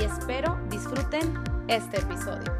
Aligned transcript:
y 0.00 0.04
espero 0.04 0.58
disfruten 0.70 1.34
este 1.68 1.98
episodio. 1.98 2.50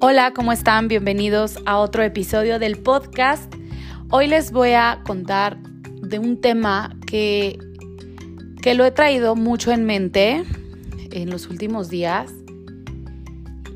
Hola, 0.00 0.32
¿cómo 0.32 0.52
están? 0.52 0.88
Bienvenidos 0.88 1.58
a 1.66 1.76
otro 1.76 2.02
episodio 2.02 2.58
del 2.58 2.78
podcast. 2.78 3.54
Hoy 4.10 4.28
les 4.28 4.50
voy 4.50 4.70
a 4.70 5.02
contar 5.04 5.58
de 5.58 6.18
un 6.18 6.40
tema 6.40 6.96
que, 7.06 7.58
que 8.62 8.74
lo 8.74 8.86
he 8.86 8.92
traído 8.92 9.36
mucho 9.36 9.72
en 9.72 9.84
mente 9.84 10.44
en 11.10 11.28
los 11.28 11.48
últimos 11.48 11.90
días 11.90 12.32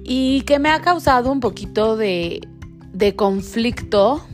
y 0.03 0.43
que 0.43 0.59
me 0.59 0.71
ha 0.71 0.81
causado 0.81 1.31
un 1.31 1.41
poquito 1.41 1.99
de, 1.99 2.41
de 2.95 3.15
conflicto 3.17 4.25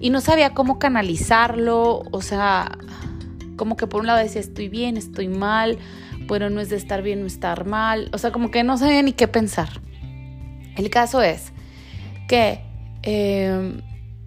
y 0.00 0.10
no 0.10 0.20
sabía 0.20 0.54
cómo 0.54 0.78
canalizarlo, 0.78 2.02
o 2.12 2.22
sea, 2.22 2.78
como 3.56 3.76
que 3.76 3.88
por 3.88 4.02
un 4.02 4.06
lado 4.06 4.20
decía 4.20 4.40
estoy 4.40 4.68
bien, 4.68 4.96
estoy 4.96 5.26
mal, 5.26 5.78
pero 6.28 6.50
no 6.50 6.60
es 6.60 6.68
de 6.68 6.76
estar 6.76 7.02
bien 7.02 7.22
o 7.24 7.26
estar 7.26 7.66
mal, 7.66 8.10
o 8.12 8.18
sea, 8.18 8.30
como 8.30 8.50
que 8.50 8.62
no 8.62 8.78
sabía 8.78 9.02
ni 9.02 9.12
qué 9.12 9.26
pensar. 9.26 9.80
El 10.76 10.90
caso 10.90 11.22
es 11.22 11.52
que 12.28 12.60
em, 13.02 13.80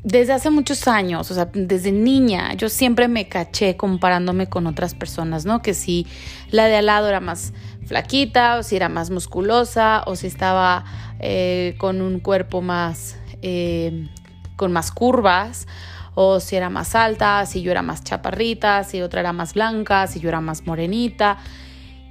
desde 0.03 0.33
hace 0.33 0.49
muchos 0.49 0.87
años, 0.87 1.29
o 1.29 1.35
sea, 1.35 1.49
desde 1.53 1.91
niña, 1.91 2.55
yo 2.55 2.69
siempre 2.69 3.07
me 3.07 3.29
caché 3.29 3.77
comparándome 3.77 4.47
con 4.47 4.65
otras 4.65 4.95
personas, 4.95 5.45
¿no? 5.45 5.61
Que 5.61 5.75
si 5.75 6.07
la 6.49 6.65
de 6.65 6.75
al 6.75 6.87
lado 6.87 7.07
era 7.07 7.19
más 7.19 7.53
flaquita, 7.85 8.57
o 8.57 8.63
si 8.63 8.75
era 8.75 8.89
más 8.89 9.09
musculosa, 9.09 10.03
o 10.05 10.15
si 10.15 10.27
estaba 10.27 10.85
eh, 11.19 11.75
con 11.77 12.01
un 12.01 12.19
cuerpo 12.19 12.61
más, 12.61 13.17
em, 13.41 14.09
con 14.55 14.71
más 14.71 14.91
curvas, 14.91 15.67
o 16.15 16.39
si 16.39 16.55
era 16.55 16.69
más 16.69 16.95
alta, 16.95 17.45
si 17.45 17.61
yo 17.61 17.71
era 17.71 17.81
más 17.81 18.03
chaparrita, 18.03 18.83
si 18.83 19.01
otra 19.01 19.21
era 19.21 19.33
más 19.33 19.53
blanca, 19.53 20.07
si 20.07 20.19
yo 20.19 20.29
era 20.29 20.41
más 20.41 20.65
morenita. 20.65 21.37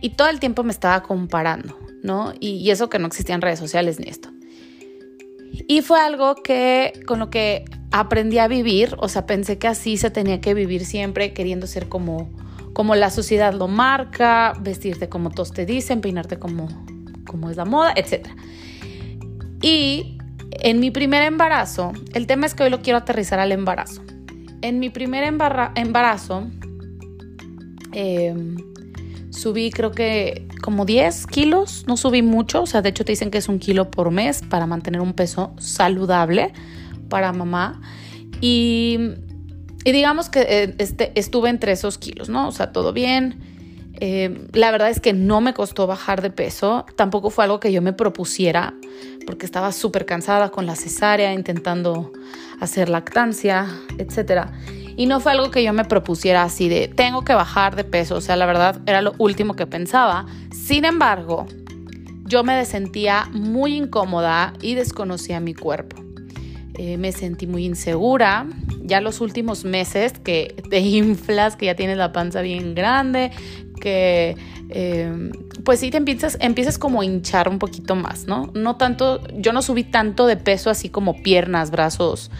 Y 0.00 0.10
todo 0.10 0.28
el 0.28 0.40
tiempo 0.40 0.62
me 0.62 0.72
estaba 0.72 1.02
comparando, 1.02 1.78
¿no? 2.02 2.32
Y, 2.40 2.70
eso 2.70 2.88
que 2.88 2.98
no 2.98 3.06
existían 3.06 3.42
redes 3.42 3.58
sociales 3.58 4.00
ni 4.00 4.08
esto. 4.08 4.30
Y 5.68 5.82
fue 5.82 6.00
algo 6.00 6.36
que 6.36 6.92
con 7.06 7.18
lo 7.18 7.28
que 7.28 7.64
aprendí 7.90 8.38
a 8.38 8.48
vivir, 8.48 8.96
o 8.98 9.08
sea, 9.08 9.26
pensé 9.26 9.58
que 9.58 9.68
así 9.68 9.96
se 9.96 10.10
tenía 10.10 10.40
que 10.40 10.54
vivir 10.54 10.86
siempre, 10.86 11.34
queriendo 11.34 11.66
ser 11.66 11.88
como, 11.88 12.30
como 12.72 12.94
la 12.94 13.10
sociedad 13.10 13.52
lo 13.54 13.68
marca, 13.68 14.54
vestirte 14.60 15.08
como 15.08 15.30
todos 15.30 15.52
te 15.52 15.66
dicen, 15.66 16.00
peinarte 16.00 16.38
como, 16.38 16.68
como 17.26 17.50
es 17.50 17.56
la 17.56 17.64
moda, 17.64 17.92
etc. 17.96 18.28
Y 19.62 20.18
en 20.52 20.80
mi 20.80 20.90
primer 20.90 21.22
embarazo, 21.22 21.92
el 22.14 22.26
tema 22.26 22.46
es 22.46 22.54
que 22.54 22.64
hoy 22.64 22.70
lo 22.70 22.82
quiero 22.82 22.98
aterrizar 22.98 23.38
al 23.40 23.52
embarazo. 23.52 24.02
En 24.62 24.78
mi 24.78 24.90
primer 24.90 25.24
embarazo, 25.24 26.46
eh, 27.92 28.34
subí 29.30 29.70
creo 29.70 29.90
que 29.92 30.46
como 30.60 30.84
10 30.84 31.26
kilos, 31.26 31.84
no 31.86 31.96
subí 31.96 32.22
mucho, 32.22 32.62
o 32.62 32.66
sea, 32.66 32.82
de 32.82 32.90
hecho 32.90 33.04
te 33.04 33.12
dicen 33.12 33.30
que 33.30 33.38
es 33.38 33.48
un 33.48 33.58
kilo 33.58 33.90
por 33.90 34.10
mes 34.10 34.42
para 34.48 34.66
mantener 34.66 35.00
un 35.00 35.14
peso 35.14 35.54
saludable 35.58 36.52
para 37.08 37.32
mamá. 37.32 37.80
Y, 38.40 38.98
digamos 39.84 40.28
que 40.28 40.40
eh, 40.40 40.74
este, 40.78 41.12
estuve 41.18 41.48
entre 41.48 41.72
esos 41.72 41.98
kilos, 41.98 42.28
¿no? 42.28 42.48
O 42.48 42.52
sea, 42.52 42.72
todo 42.72 42.92
bien. 42.92 43.40
Eh, 44.00 44.46
la 44.52 44.70
verdad 44.70 44.88
es 44.88 45.00
que 45.00 45.12
no 45.12 45.40
me 45.40 45.52
costó 45.52 45.86
bajar 45.86 46.22
de 46.22 46.30
peso, 46.30 46.86
tampoco 46.96 47.28
fue 47.28 47.44
algo 47.44 47.60
que 47.60 47.70
yo 47.70 47.82
me 47.82 47.92
propusiera, 47.92 48.72
porque 49.26 49.44
estaba 49.44 49.72
súper 49.72 50.06
cansada 50.06 50.50
con 50.50 50.64
la 50.64 50.74
cesárea, 50.74 51.34
intentando 51.34 52.10
hacer 52.60 52.88
lactancia, 52.88 53.66
etcétera. 53.98 54.52
Y 54.96 55.06
no 55.06 55.20
fue 55.20 55.32
algo 55.32 55.50
que 55.50 55.62
yo 55.62 55.72
me 55.72 55.84
propusiera 55.84 56.42
así 56.42 56.68
de, 56.68 56.88
tengo 56.88 57.22
que 57.24 57.34
bajar 57.34 57.76
de 57.76 57.84
peso, 57.84 58.16
o 58.16 58.20
sea, 58.20 58.36
la 58.36 58.46
verdad 58.46 58.80
era 58.86 59.02
lo 59.02 59.14
último 59.18 59.54
que 59.54 59.66
pensaba. 59.66 60.26
Sin 60.50 60.84
embargo, 60.84 61.46
yo 62.24 62.44
me 62.44 62.64
sentía 62.64 63.28
muy 63.32 63.76
incómoda 63.76 64.54
y 64.62 64.76
desconocía 64.76 65.40
mi 65.40 65.54
cuerpo. 65.54 66.09
Eh, 66.82 66.96
me 66.96 67.12
sentí 67.12 67.46
muy 67.46 67.66
insegura. 67.66 68.46
Ya 68.82 69.02
los 69.02 69.20
últimos 69.20 69.66
meses 69.66 70.14
que 70.14 70.54
te 70.70 70.78
inflas, 70.80 71.54
que 71.56 71.66
ya 71.66 71.74
tienes 71.74 71.98
la 71.98 72.10
panza 72.10 72.40
bien 72.40 72.74
grande, 72.74 73.32
que 73.82 74.34
eh, 74.70 75.30
pues 75.62 75.80
sí 75.80 75.90
te 75.90 75.98
empiezas, 75.98 76.38
empiezas 76.40 76.78
como 76.78 77.02
a 77.02 77.04
hinchar 77.04 77.50
un 77.50 77.58
poquito 77.58 77.96
más, 77.96 78.24
¿no? 78.24 78.50
No 78.54 78.76
tanto, 78.76 79.20
yo 79.34 79.52
no 79.52 79.60
subí 79.60 79.84
tanto 79.84 80.26
de 80.26 80.38
peso 80.38 80.70
así 80.70 80.88
como 80.88 81.22
piernas, 81.22 81.70
brazos 81.70 82.30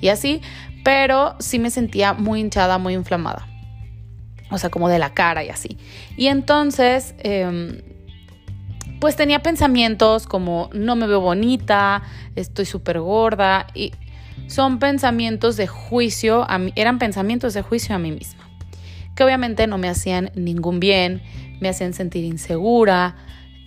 y 0.00 0.10
así, 0.10 0.42
pero 0.84 1.34
sí 1.40 1.58
me 1.58 1.70
sentía 1.70 2.14
muy 2.14 2.38
hinchada, 2.38 2.78
muy 2.78 2.94
inflamada. 2.94 3.48
O 4.52 4.58
sea, 4.58 4.70
como 4.70 4.88
de 4.88 5.00
la 5.00 5.12
cara 5.12 5.42
y 5.42 5.48
así. 5.48 5.76
Y 6.16 6.28
entonces, 6.28 7.16
em, 7.18 7.80
pues 9.00 9.16
tenía 9.16 9.40
pensamientos 9.40 10.26
como 10.26 10.70
no 10.72 10.96
me 10.96 11.06
veo 11.06 11.20
bonita, 11.20 12.02
estoy 12.36 12.64
súper 12.64 13.00
gorda. 13.00 13.66
Y 13.74 13.92
son 14.46 14.78
pensamientos 14.78 15.56
de 15.56 15.66
juicio, 15.66 16.48
a 16.48 16.58
mí, 16.58 16.72
eran 16.76 16.98
pensamientos 16.98 17.54
de 17.54 17.62
juicio 17.62 17.94
a 17.94 17.98
mí 17.98 18.12
misma. 18.12 18.48
Que 19.14 19.24
obviamente 19.24 19.66
no 19.66 19.78
me 19.78 19.88
hacían 19.88 20.30
ningún 20.34 20.80
bien, 20.80 21.22
me 21.60 21.68
hacían 21.68 21.92
sentir 21.92 22.24
insegura. 22.24 23.16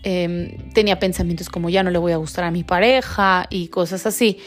Em, 0.04 0.72
tenía 0.74 1.00
pensamientos 1.00 1.50
como 1.50 1.70
ya 1.70 1.84
no 1.84 1.92
le 1.92 2.00
voy 2.00 2.12
a 2.12 2.18
gustar 2.18 2.46
a 2.46 2.52
mi 2.52 2.64
pareja 2.64 3.46
y 3.50 3.68
cosas 3.68 4.08
así 4.08 4.40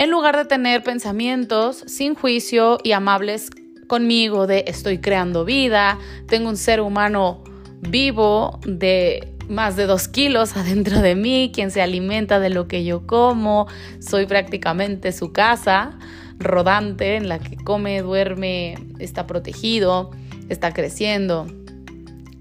en 0.00 0.08
lugar 0.08 0.34
de 0.34 0.46
tener 0.46 0.82
pensamientos 0.82 1.84
sin 1.86 2.14
juicio 2.14 2.78
y 2.82 2.92
amables 2.92 3.50
conmigo 3.86 4.46
de 4.46 4.64
estoy 4.66 4.96
creando 4.96 5.44
vida, 5.44 5.98
tengo 6.26 6.48
un 6.48 6.56
ser 6.56 6.80
humano 6.80 7.44
vivo 7.80 8.60
de 8.64 9.32
más 9.48 9.76
de 9.76 9.86
dos 9.86 10.08
kilos 10.08 10.56
adentro 10.56 11.00
de 11.00 11.14
mí, 11.14 11.50
quien 11.54 11.70
se 11.70 11.82
alimenta 11.82 12.40
de 12.40 12.50
lo 12.50 12.68
que 12.68 12.84
yo 12.84 13.06
como, 13.06 13.66
soy 14.00 14.26
prácticamente 14.26 15.12
su 15.12 15.32
casa 15.32 15.98
rodante 16.38 17.16
en 17.16 17.28
la 17.28 17.38
que 17.38 17.56
come, 17.56 18.00
duerme, 18.00 18.74
está 18.98 19.26
protegido, 19.26 20.10
está 20.48 20.72
creciendo 20.72 21.46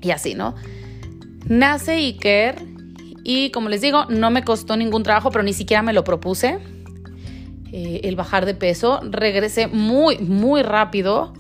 y 0.01 0.11
así, 0.11 0.33
¿no? 0.33 0.55
Nace 1.45 1.94
Iker 1.94 2.56
y 3.23 3.51
como 3.51 3.69
les 3.69 3.81
digo, 3.81 4.06
no 4.06 4.31
me 4.31 4.44
costó 4.44 4.77
ningún 4.77 5.03
trabajo, 5.03 5.31
pero 5.31 5.44
ni 5.44 5.53
siquiera 5.53 5.83
me 5.83 5.94
lo 5.94 6.03
propuse 6.06 6.59
eh, 7.71 8.01
el 8.03 8.16
bajar 8.16 8.45
de 8.45 8.56
peso. 8.56 9.01
Regresé 9.03 9.67
muy, 9.67 10.17
muy 10.19 10.63
rápido 10.63 11.33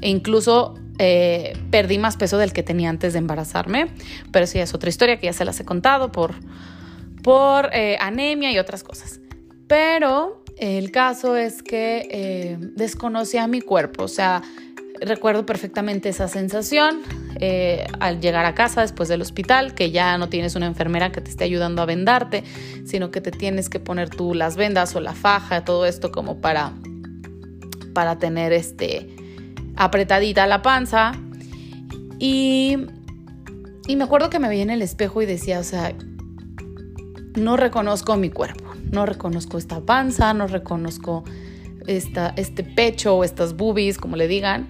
e 0.00 0.10
incluso 0.10 0.74
eh, 1.04 1.52
perdí 1.72 1.98
más 1.98 2.16
peso 2.16 2.38
del 2.38 2.52
que 2.52 2.62
tenía 2.62 2.88
antes 2.88 3.12
de 3.12 3.18
embarazarme. 3.18 3.88
Pero 4.30 4.46
sí, 4.46 4.60
es 4.60 4.72
otra 4.72 4.88
historia 4.88 5.18
que 5.18 5.26
ya 5.26 5.32
se 5.32 5.44
las 5.44 5.58
he 5.58 5.64
contado 5.64 6.12
por, 6.12 6.34
por 7.22 7.70
eh, 7.72 7.96
anemia 8.00 8.52
y 8.52 8.58
otras 8.58 8.84
cosas. 8.84 9.20
Pero 9.66 10.44
el 10.58 10.92
caso 10.92 11.34
es 11.34 11.62
que 11.62 12.56
desconocía 12.76 13.46
mi 13.48 13.60
cuerpo, 13.60 14.04
o 14.04 14.08
sea, 14.08 14.42
recuerdo 15.04 15.44
perfectamente 15.46 16.08
esa 16.08 16.28
sensación 16.28 17.02
eh, 17.40 17.86
al 18.00 18.20
llegar 18.20 18.44
a 18.44 18.54
casa 18.54 18.82
después 18.82 19.08
del 19.08 19.20
hospital, 19.20 19.74
que 19.74 19.90
ya 19.90 20.16
no 20.18 20.28
tienes 20.28 20.54
una 20.54 20.66
enfermera 20.66 21.12
que 21.12 21.20
te 21.20 21.30
esté 21.30 21.44
ayudando 21.44 21.82
a 21.82 21.86
vendarte, 21.86 22.44
sino 22.84 23.10
que 23.10 23.20
te 23.20 23.30
tienes 23.30 23.68
que 23.68 23.80
poner 23.80 24.10
tú 24.10 24.34
las 24.34 24.56
vendas 24.56 24.94
o 24.94 25.00
la 25.00 25.14
faja, 25.14 25.64
todo 25.64 25.86
esto 25.86 26.12
como 26.12 26.40
para, 26.40 26.72
para 27.94 28.18
tener 28.18 28.52
este, 28.52 29.08
apretadita 29.84 30.46
la 30.46 30.62
panza. 30.62 31.12
Y, 32.18 32.76
y 33.86 33.96
me 33.96 34.04
acuerdo 34.04 34.30
que 34.30 34.38
me 34.38 34.48
veía 34.48 34.62
en 34.62 34.70
el 34.70 34.82
espejo 34.82 35.22
y 35.22 35.26
decía, 35.26 35.58
o 35.58 35.64
sea, 35.64 35.94
no 37.34 37.56
reconozco 37.56 38.16
mi 38.16 38.30
cuerpo, 38.30 38.64
no 38.90 39.06
reconozco 39.06 39.58
esta 39.58 39.80
panza, 39.80 40.34
no 40.34 40.46
reconozco 40.46 41.24
esta, 41.86 42.34
este 42.36 42.62
pecho 42.62 43.16
o 43.16 43.24
estas 43.24 43.56
boobies, 43.56 43.98
como 43.98 44.16
le 44.16 44.28
digan. 44.28 44.68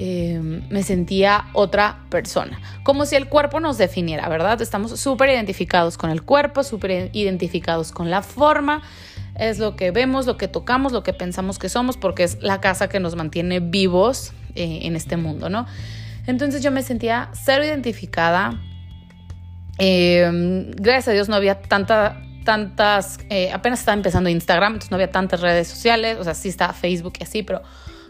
Em, 0.00 0.62
me 0.70 0.84
sentía 0.84 1.46
otra 1.54 2.04
persona, 2.08 2.60
como 2.84 3.04
si 3.04 3.16
el 3.16 3.28
cuerpo 3.28 3.58
nos 3.58 3.78
definiera, 3.78 4.28
¿verdad? 4.28 4.62
Estamos 4.62 5.00
súper 5.00 5.30
identificados 5.30 5.98
con 5.98 6.10
el 6.10 6.22
cuerpo, 6.22 6.62
súper 6.62 7.10
identificados 7.14 7.90
con 7.90 8.08
la 8.08 8.22
forma, 8.22 8.82
es 9.38 9.58
lo 9.58 9.76
que 9.76 9.90
vemos, 9.92 10.26
lo 10.26 10.36
que 10.36 10.48
tocamos, 10.48 10.92
lo 10.92 11.02
que 11.02 11.12
pensamos 11.12 11.58
que 11.58 11.68
somos, 11.68 11.96
porque 11.96 12.24
es 12.24 12.42
la 12.42 12.60
casa 12.60 12.88
que 12.88 13.00
nos 13.00 13.14
mantiene 13.14 13.60
vivos 13.60 14.32
eh, 14.54 14.80
en 14.82 14.96
este 14.96 15.16
mundo, 15.16 15.48
¿no? 15.48 15.66
Entonces 16.26 16.62
yo 16.62 16.70
me 16.70 16.82
sentía 16.82 17.30
cero 17.32 17.64
identificada. 17.64 18.60
Em, 19.78 20.70
gracias 20.72 21.08
a 21.08 21.12
Dios 21.12 21.28
no 21.28 21.36
había 21.36 21.62
tanta, 21.62 22.20
tantas, 22.44 23.18
eh, 23.30 23.50
apenas 23.52 23.78
estaba 23.78 23.96
empezando 23.96 24.28
Instagram, 24.28 24.74
entonces 24.74 24.90
no 24.90 24.96
había 24.96 25.12
tantas 25.12 25.40
redes 25.40 25.68
sociales, 25.68 26.18
o 26.18 26.24
sea, 26.24 26.34
sí 26.34 26.48
estaba 26.48 26.72
Facebook 26.72 27.14
y 27.20 27.22
así, 27.22 27.44
pero 27.44 27.62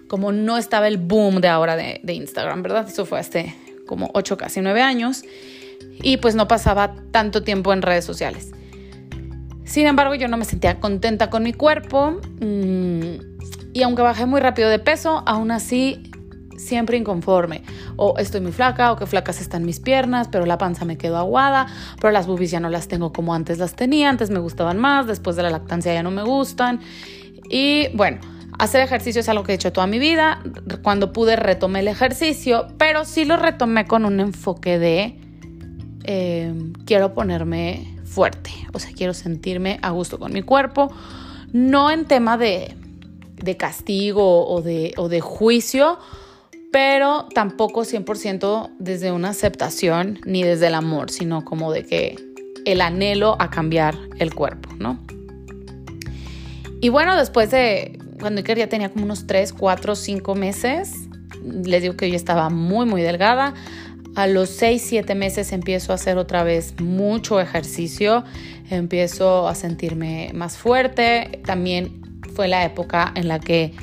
como 0.09 0.33
no 0.33 0.57
estaba 0.57 0.89
el 0.89 0.97
boom 0.97 1.43
de 1.43 1.49
ahora 1.49 1.77
de, 1.77 2.01
de 2.03 2.15
Instagram, 2.15 2.63
¿verdad? 2.63 2.89
Eso 2.89 3.05
fue 3.05 3.21
hace 3.21 3.55
como 3.87 4.11
8, 4.15 4.39
casi 4.39 4.63
9 4.63 4.81
años, 4.81 5.23
y 6.03 6.17
pues 6.17 6.35
no 6.35 6.49
pasaba 6.49 6.95
tanto 7.13 7.43
tiempo 7.43 7.75
en 7.75 7.83
redes 7.83 8.07
sociales. 8.07 8.53
Sin 9.69 9.87
embargo, 9.87 10.15
yo 10.15 10.29
no 10.29 10.39
me 10.39 10.47
sentía 10.47 10.81
contenta 10.81 11.29
con 11.29 11.43
mi 11.43 11.53
cuerpo 11.53 12.19
mm, 12.41 13.75
y 13.75 13.83
aunque 13.83 14.01
bajé 14.01 14.25
muy 14.25 14.41
rápido 14.41 14.71
de 14.71 14.79
peso, 14.79 15.23
aún 15.27 15.51
así 15.51 16.11
siempre 16.57 16.97
inconforme. 16.97 17.63
O 17.97 18.17
estoy 18.17 18.41
muy 18.41 18.53
flaca, 18.53 18.91
o 18.91 18.97
que 18.97 19.05
flacas 19.05 19.43
están 19.43 19.67
mis 19.67 19.79
piernas, 19.79 20.29
pero 20.29 20.47
la 20.47 20.57
panza 20.57 20.87
me 20.87 20.97
quedó 20.97 21.19
aguada, 21.19 21.67
pero 22.01 22.13
las 22.13 22.27
boobies 22.27 22.51
ya 22.51 22.61
no 22.61 22.71
las 22.71 22.89
tengo 22.89 23.13
como 23.13 23.35
antes 23.35 23.59
las 23.59 23.77
tenía, 23.77 24.09
antes 24.09 24.31
me 24.31 24.39
gustaban 24.39 24.79
más, 24.79 25.07
después 25.07 25.37
de 25.37 25.43
la 25.43 25.51
lactancia 25.51 25.93
ya 25.93 26.03
no 26.03 26.11
me 26.11 26.23
gustan. 26.23 26.81
Y 27.51 27.89
bueno, 27.95 28.21
hacer 28.59 28.81
ejercicio 28.81 29.21
es 29.21 29.29
algo 29.29 29.45
que 29.45 29.53
he 29.53 29.55
hecho 29.55 29.71
toda 29.71 29.87
mi 29.87 29.99
vida. 29.99 30.43
Cuando 30.83 31.13
pude 31.13 31.37
retomé 31.37 31.81
el 31.81 31.89
ejercicio, 31.89 32.69
pero 32.79 33.05
sí 33.05 33.27
lo 33.27 33.37
retomé 33.37 33.87
con 33.87 34.07
un 34.07 34.19
enfoque 34.19 34.79
de 34.79 35.21
eh, 36.05 36.55
quiero 36.87 37.13
ponerme 37.13 37.98
fuerte, 38.09 38.51
o 38.73 38.79
sea, 38.79 38.93
quiero 38.93 39.15
sentirme 39.15 39.79
a 39.83 39.91
gusto 39.91 40.19
con 40.19 40.33
mi 40.33 40.43
cuerpo, 40.43 40.91
no 41.53 41.91
en 41.91 42.07
tema 42.07 42.37
de, 42.37 42.75
castigo 43.57 44.47
o 44.49 44.63
de, 44.63 44.95
o 44.97 45.09
de 45.09 45.21
juicio, 45.21 45.99
pero 46.73 47.27
tampoco 47.35 47.83
100% 47.83 48.71
desde 48.79 49.13
una 49.13 49.31
aceptación 49.31 50.21
ni 50.25 50.43
desde 50.43 50.67
el 50.67 50.75
amor, 50.75 51.11
sino 51.11 51.45
como 51.45 51.73
de 51.73 51.85
que 51.85 52.17
el 52.65 52.81
anhelo 52.81 53.37
a 53.39 53.51
cambiar 53.51 53.97
el 54.19 54.35
cuerpo, 54.35 54.71
¿no? 54.79 54.99
Y 56.81 56.91
bueno, 56.91 57.17
después 57.17 57.51
de 57.51 57.99
cuando 58.21 58.41
Iker 58.41 58.59
ya 58.59 58.69
tenía 58.69 58.91
como 58.91 59.05
unos 59.05 59.27
3, 59.27 59.53
4, 59.53 59.97
5 59.97 60.35
meses, 60.35 61.09
les 61.43 61.83
digo 61.83 61.97
que 61.97 62.11
yo 62.11 62.17
estaba 62.17 62.51
muy, 62.51 62.87
muy 62.87 63.03
delgada. 63.03 63.55
A 64.19 64.27
los 64.27 64.51
6, 64.51 64.83
7 64.85 65.15
meses 65.15 65.53
empiezo 65.53 65.93
a 65.93 65.95
hacer 65.95 66.19
otra 66.19 66.43
vez 66.43 66.75
mucho 66.81 67.39
ejercicio, 67.39 68.25
empiezo 68.69 69.47
a 69.47 69.55
sentirme 69.55 70.33
más 70.35 70.59
fuerte. 70.59 71.41
También 71.47 72.21
fue 72.35 72.49
la 72.49 72.65
época 72.65 73.13
en 73.15 73.29
la 73.29 73.39
que 73.39 73.75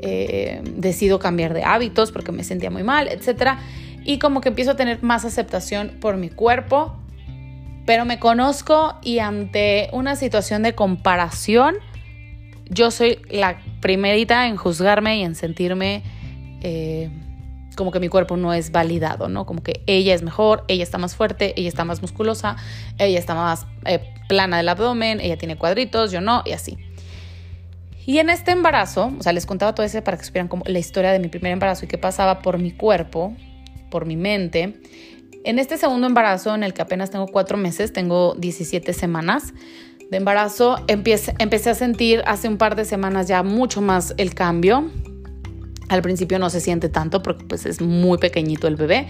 eh, 0.00 0.60
decido 0.74 1.20
cambiar 1.20 1.54
de 1.54 1.62
hábitos 1.62 2.10
porque 2.10 2.32
me 2.32 2.42
sentía 2.42 2.68
muy 2.68 2.82
mal, 2.82 3.06
etc. 3.06 3.58
Y 4.04 4.18
como 4.18 4.40
que 4.40 4.48
empiezo 4.48 4.72
a 4.72 4.76
tener 4.76 5.04
más 5.04 5.24
aceptación 5.24 5.98
por 6.00 6.16
mi 6.16 6.30
cuerpo, 6.30 6.96
pero 7.84 8.04
me 8.04 8.18
conozco 8.18 8.96
y 9.04 9.20
ante 9.20 9.88
una 9.92 10.16
situación 10.16 10.64
de 10.64 10.74
comparación, 10.74 11.76
yo 12.68 12.90
soy 12.90 13.20
la 13.30 13.60
primerita 13.80 14.48
en 14.48 14.56
juzgarme 14.56 15.18
y 15.18 15.22
en 15.22 15.36
sentirme... 15.36 16.02
Eh, 16.62 17.08
como 17.76 17.92
que 17.92 18.00
mi 18.00 18.08
cuerpo 18.08 18.36
no 18.36 18.52
es 18.52 18.72
validado, 18.72 19.28
¿no? 19.28 19.46
Como 19.46 19.62
que 19.62 19.82
ella 19.86 20.14
es 20.14 20.22
mejor, 20.22 20.64
ella 20.66 20.82
está 20.82 20.98
más 20.98 21.14
fuerte, 21.14 21.54
ella 21.56 21.68
está 21.68 21.84
más 21.84 22.02
musculosa, 22.02 22.56
ella 22.98 23.18
está 23.18 23.34
más 23.34 23.66
eh, 23.84 24.00
plana 24.28 24.56
del 24.56 24.68
abdomen, 24.68 25.20
ella 25.20 25.36
tiene 25.36 25.56
cuadritos, 25.56 26.10
yo 26.10 26.20
no, 26.20 26.42
y 26.44 26.52
así. 26.52 26.78
Y 28.06 28.18
en 28.18 28.30
este 28.30 28.52
embarazo, 28.52 29.12
o 29.18 29.22
sea, 29.22 29.32
les 29.32 29.46
contaba 29.46 29.74
todo 29.74 29.84
eso 29.84 30.02
para 30.02 30.16
que 30.16 30.24
supieran 30.24 30.48
como 30.48 30.64
la 30.66 30.78
historia 30.78 31.12
de 31.12 31.18
mi 31.18 31.28
primer 31.28 31.52
embarazo 31.52 31.84
y 31.84 31.88
qué 31.88 31.98
pasaba 31.98 32.40
por 32.40 32.58
mi 32.58 32.72
cuerpo, 32.72 33.36
por 33.90 34.06
mi 34.06 34.16
mente. 34.16 34.80
En 35.44 35.58
este 35.58 35.76
segundo 35.76 36.06
embarazo, 36.06 36.54
en 36.54 36.62
el 36.62 36.72
que 36.72 36.82
apenas 36.82 37.10
tengo 37.10 37.26
cuatro 37.26 37.56
meses, 37.56 37.92
tengo 37.92 38.34
17 38.36 38.92
semanas 38.92 39.54
de 40.10 40.16
embarazo, 40.16 40.82
empecé, 40.86 41.34
empecé 41.38 41.70
a 41.70 41.74
sentir 41.74 42.22
hace 42.26 42.48
un 42.48 42.58
par 42.58 42.76
de 42.76 42.84
semanas 42.84 43.26
ya 43.26 43.42
mucho 43.42 43.80
más 43.80 44.14
el 44.18 44.34
cambio 44.34 44.90
al 45.88 46.02
principio 46.02 46.38
no 46.38 46.50
se 46.50 46.60
siente 46.60 46.88
tanto 46.88 47.22
porque 47.22 47.44
pues 47.44 47.66
es 47.66 47.80
muy 47.80 48.18
pequeñito 48.18 48.66
el 48.68 48.76
bebé. 48.76 49.06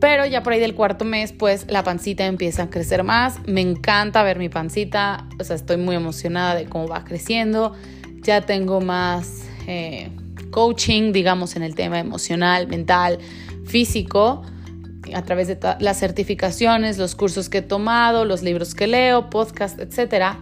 Pero 0.00 0.24
ya 0.26 0.44
por 0.44 0.52
ahí 0.52 0.60
del 0.60 0.74
cuarto 0.74 1.04
mes, 1.04 1.32
pues 1.32 1.66
la 1.68 1.82
pancita 1.82 2.24
empieza 2.26 2.64
a 2.64 2.70
crecer 2.70 3.02
más. 3.02 3.40
Me 3.46 3.60
encanta 3.60 4.22
ver 4.22 4.38
mi 4.38 4.48
pancita. 4.48 5.26
O 5.40 5.44
sea, 5.44 5.56
estoy 5.56 5.76
muy 5.76 5.96
emocionada 5.96 6.54
de 6.54 6.66
cómo 6.66 6.86
va 6.86 7.02
creciendo. 7.02 7.74
Ya 8.22 8.42
tengo 8.42 8.80
más 8.80 9.42
eh, 9.66 10.10
coaching, 10.52 11.12
digamos, 11.12 11.56
en 11.56 11.64
el 11.64 11.74
tema 11.74 11.98
emocional, 11.98 12.68
mental, 12.68 13.18
físico, 13.66 14.42
a 15.12 15.22
través 15.22 15.48
de 15.48 15.58
las 15.80 15.98
certificaciones, 15.98 16.98
los 16.98 17.16
cursos 17.16 17.48
que 17.48 17.58
he 17.58 17.62
tomado, 17.62 18.24
los 18.24 18.42
libros 18.42 18.76
que 18.76 18.86
leo, 18.86 19.30
podcast, 19.30 19.80
etcétera 19.80 20.38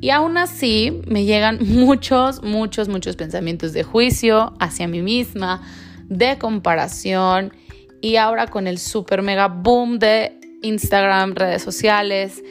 y 0.00 0.10
aún 0.10 0.38
así 0.38 1.02
me 1.06 1.24
llegan 1.24 1.58
muchos, 1.60 2.42
muchos, 2.42 2.88
muchos 2.88 3.16
pensamientos 3.16 3.72
de 3.72 3.82
juicio 3.82 4.54
hacia 4.58 4.88
mí 4.88 5.02
misma, 5.02 5.62
de 6.08 6.38
comparación. 6.38 7.52
Y 8.00 8.16
ahora 8.16 8.46
con 8.46 8.66
el 8.66 8.78
super 8.78 9.22
mega 9.22 9.48
boom 9.48 9.98
de 9.98 10.38
Instagram, 10.62 11.34
redes 11.34 11.62
sociales, 11.62 12.42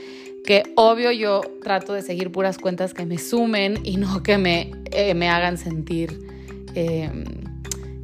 que 0.46 0.64
obvio 0.76 1.12
yo 1.12 1.42
trato 1.64 1.94
de 1.94 2.02
seguir 2.02 2.32
puras 2.32 2.58
cuentas 2.58 2.94
que 2.94 3.06
me 3.06 3.18
sumen 3.18 3.80
y 3.84 3.98
no 3.98 4.22
que 4.22 4.38
me, 4.38 4.72
eh, 4.92 5.14
me 5.16 5.28
hagan 5.28 5.58
sentir 5.58 6.20
em, 6.76 7.26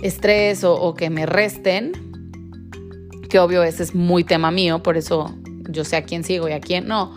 estrés 0.01 0.63
o, 0.63 0.73
o 0.73 0.95
que 0.95 1.09
me 1.09 1.27
resten, 1.27 1.93
que 3.29 3.39
obvio 3.39 3.63
ese 3.63 3.83
es 3.83 3.93
muy 3.93 4.23
tema 4.23 4.49
mío, 4.51 4.81
por 4.81 4.97
eso 4.97 5.35
yo 5.69 5.83
sé 5.83 5.95
a 5.95 6.03
quién 6.03 6.23
sigo 6.23 6.49
y 6.49 6.51
a 6.51 6.59
quién 6.59 6.87
no 6.87 7.13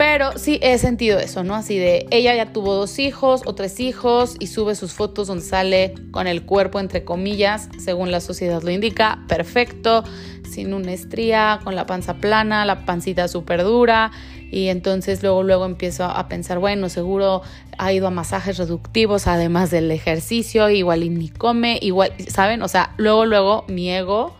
pero 0.00 0.38
sí 0.38 0.58
he 0.62 0.78
sentido 0.78 1.18
eso, 1.18 1.44
¿no? 1.44 1.54
Así 1.54 1.76
de, 1.76 2.06
ella 2.10 2.34
ya 2.34 2.54
tuvo 2.54 2.72
dos 2.72 2.98
hijos 2.98 3.42
o 3.44 3.54
tres 3.54 3.80
hijos 3.80 4.34
y 4.38 4.46
sube 4.46 4.74
sus 4.74 4.94
fotos 4.94 5.28
donde 5.28 5.44
sale 5.44 5.92
con 6.10 6.26
el 6.26 6.46
cuerpo, 6.46 6.80
entre 6.80 7.04
comillas, 7.04 7.68
según 7.78 8.10
la 8.10 8.20
sociedad 8.20 8.62
lo 8.62 8.70
indica, 8.70 9.18
perfecto, 9.28 10.02
sin 10.48 10.72
una 10.72 10.92
estría, 10.92 11.60
con 11.64 11.76
la 11.76 11.84
panza 11.84 12.14
plana, 12.14 12.64
la 12.64 12.86
pancita 12.86 13.28
súper 13.28 13.62
dura. 13.62 14.10
Y 14.50 14.68
entonces 14.68 15.22
luego, 15.22 15.42
luego 15.42 15.66
empiezo 15.66 16.04
a 16.04 16.28
pensar, 16.28 16.60
bueno, 16.60 16.88
seguro 16.88 17.42
ha 17.76 17.92
ido 17.92 18.06
a 18.06 18.10
masajes 18.10 18.56
reductivos, 18.56 19.26
además 19.26 19.70
del 19.70 19.90
ejercicio, 19.90 20.70
igual 20.70 21.02
y 21.02 21.10
ni 21.10 21.28
come, 21.28 21.78
igual, 21.82 22.14
¿saben? 22.26 22.62
O 22.62 22.68
sea, 22.68 22.94
luego, 22.96 23.26
luego 23.26 23.66
mi 23.68 23.90
ego 23.90 24.34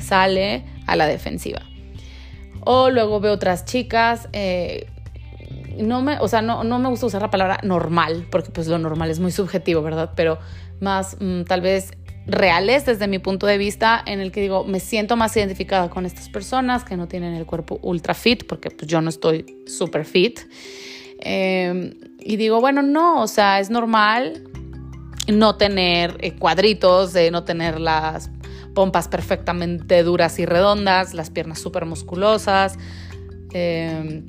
sale 0.00 0.64
a 0.88 0.96
la 0.96 1.06
defensiva. 1.06 1.62
O 2.66 2.90
luego 2.90 3.20
veo 3.20 3.34
otras 3.34 3.64
chicas 3.64 4.28
eh, 4.32 4.86
no 5.78 6.02
me, 6.02 6.18
o 6.18 6.28
sea, 6.28 6.42
no, 6.42 6.64
no 6.64 6.78
me 6.78 6.88
gusta 6.88 7.06
usar 7.06 7.22
la 7.22 7.30
palabra 7.30 7.60
normal, 7.62 8.26
porque 8.30 8.50
pues 8.50 8.66
lo 8.66 8.78
normal 8.78 9.10
es 9.10 9.20
muy 9.20 9.32
subjetivo, 9.32 9.82
¿verdad? 9.82 10.12
Pero 10.14 10.38
más 10.80 11.16
mm, 11.20 11.42
tal 11.42 11.60
vez 11.60 11.92
reales 12.26 12.86
desde 12.86 13.06
mi 13.06 13.18
punto 13.18 13.46
de 13.46 13.58
vista, 13.58 14.02
en 14.06 14.20
el 14.20 14.32
que 14.32 14.40
digo, 14.40 14.64
me 14.64 14.80
siento 14.80 15.16
más 15.16 15.36
identificada 15.36 15.90
con 15.90 16.06
estas 16.06 16.28
personas 16.28 16.84
que 16.84 16.96
no 16.96 17.08
tienen 17.08 17.34
el 17.34 17.46
cuerpo 17.46 17.78
ultra 17.82 18.14
fit, 18.14 18.46
porque 18.46 18.70
pues 18.70 18.88
yo 18.88 19.00
no 19.00 19.10
estoy 19.10 19.44
super 19.66 20.04
fit. 20.04 20.40
Em, 21.20 21.94
y 22.20 22.36
digo, 22.36 22.60
bueno, 22.60 22.82
no, 22.82 23.22
o 23.22 23.26
sea, 23.26 23.60
es 23.60 23.70
normal 23.70 24.44
no 25.32 25.56
tener 25.56 26.16
eh, 26.20 26.32
cuadritos, 26.32 27.12
de 27.12 27.30
no 27.30 27.44
tener 27.44 27.80
las 27.80 28.30
pompas 28.74 29.08
perfectamente 29.08 30.02
duras 30.02 30.38
y 30.38 30.46
redondas, 30.46 31.14
las 31.14 31.30
piernas 31.30 31.60
súper 31.60 31.86
musculosas. 31.86 32.76
Eh, 33.52 34.24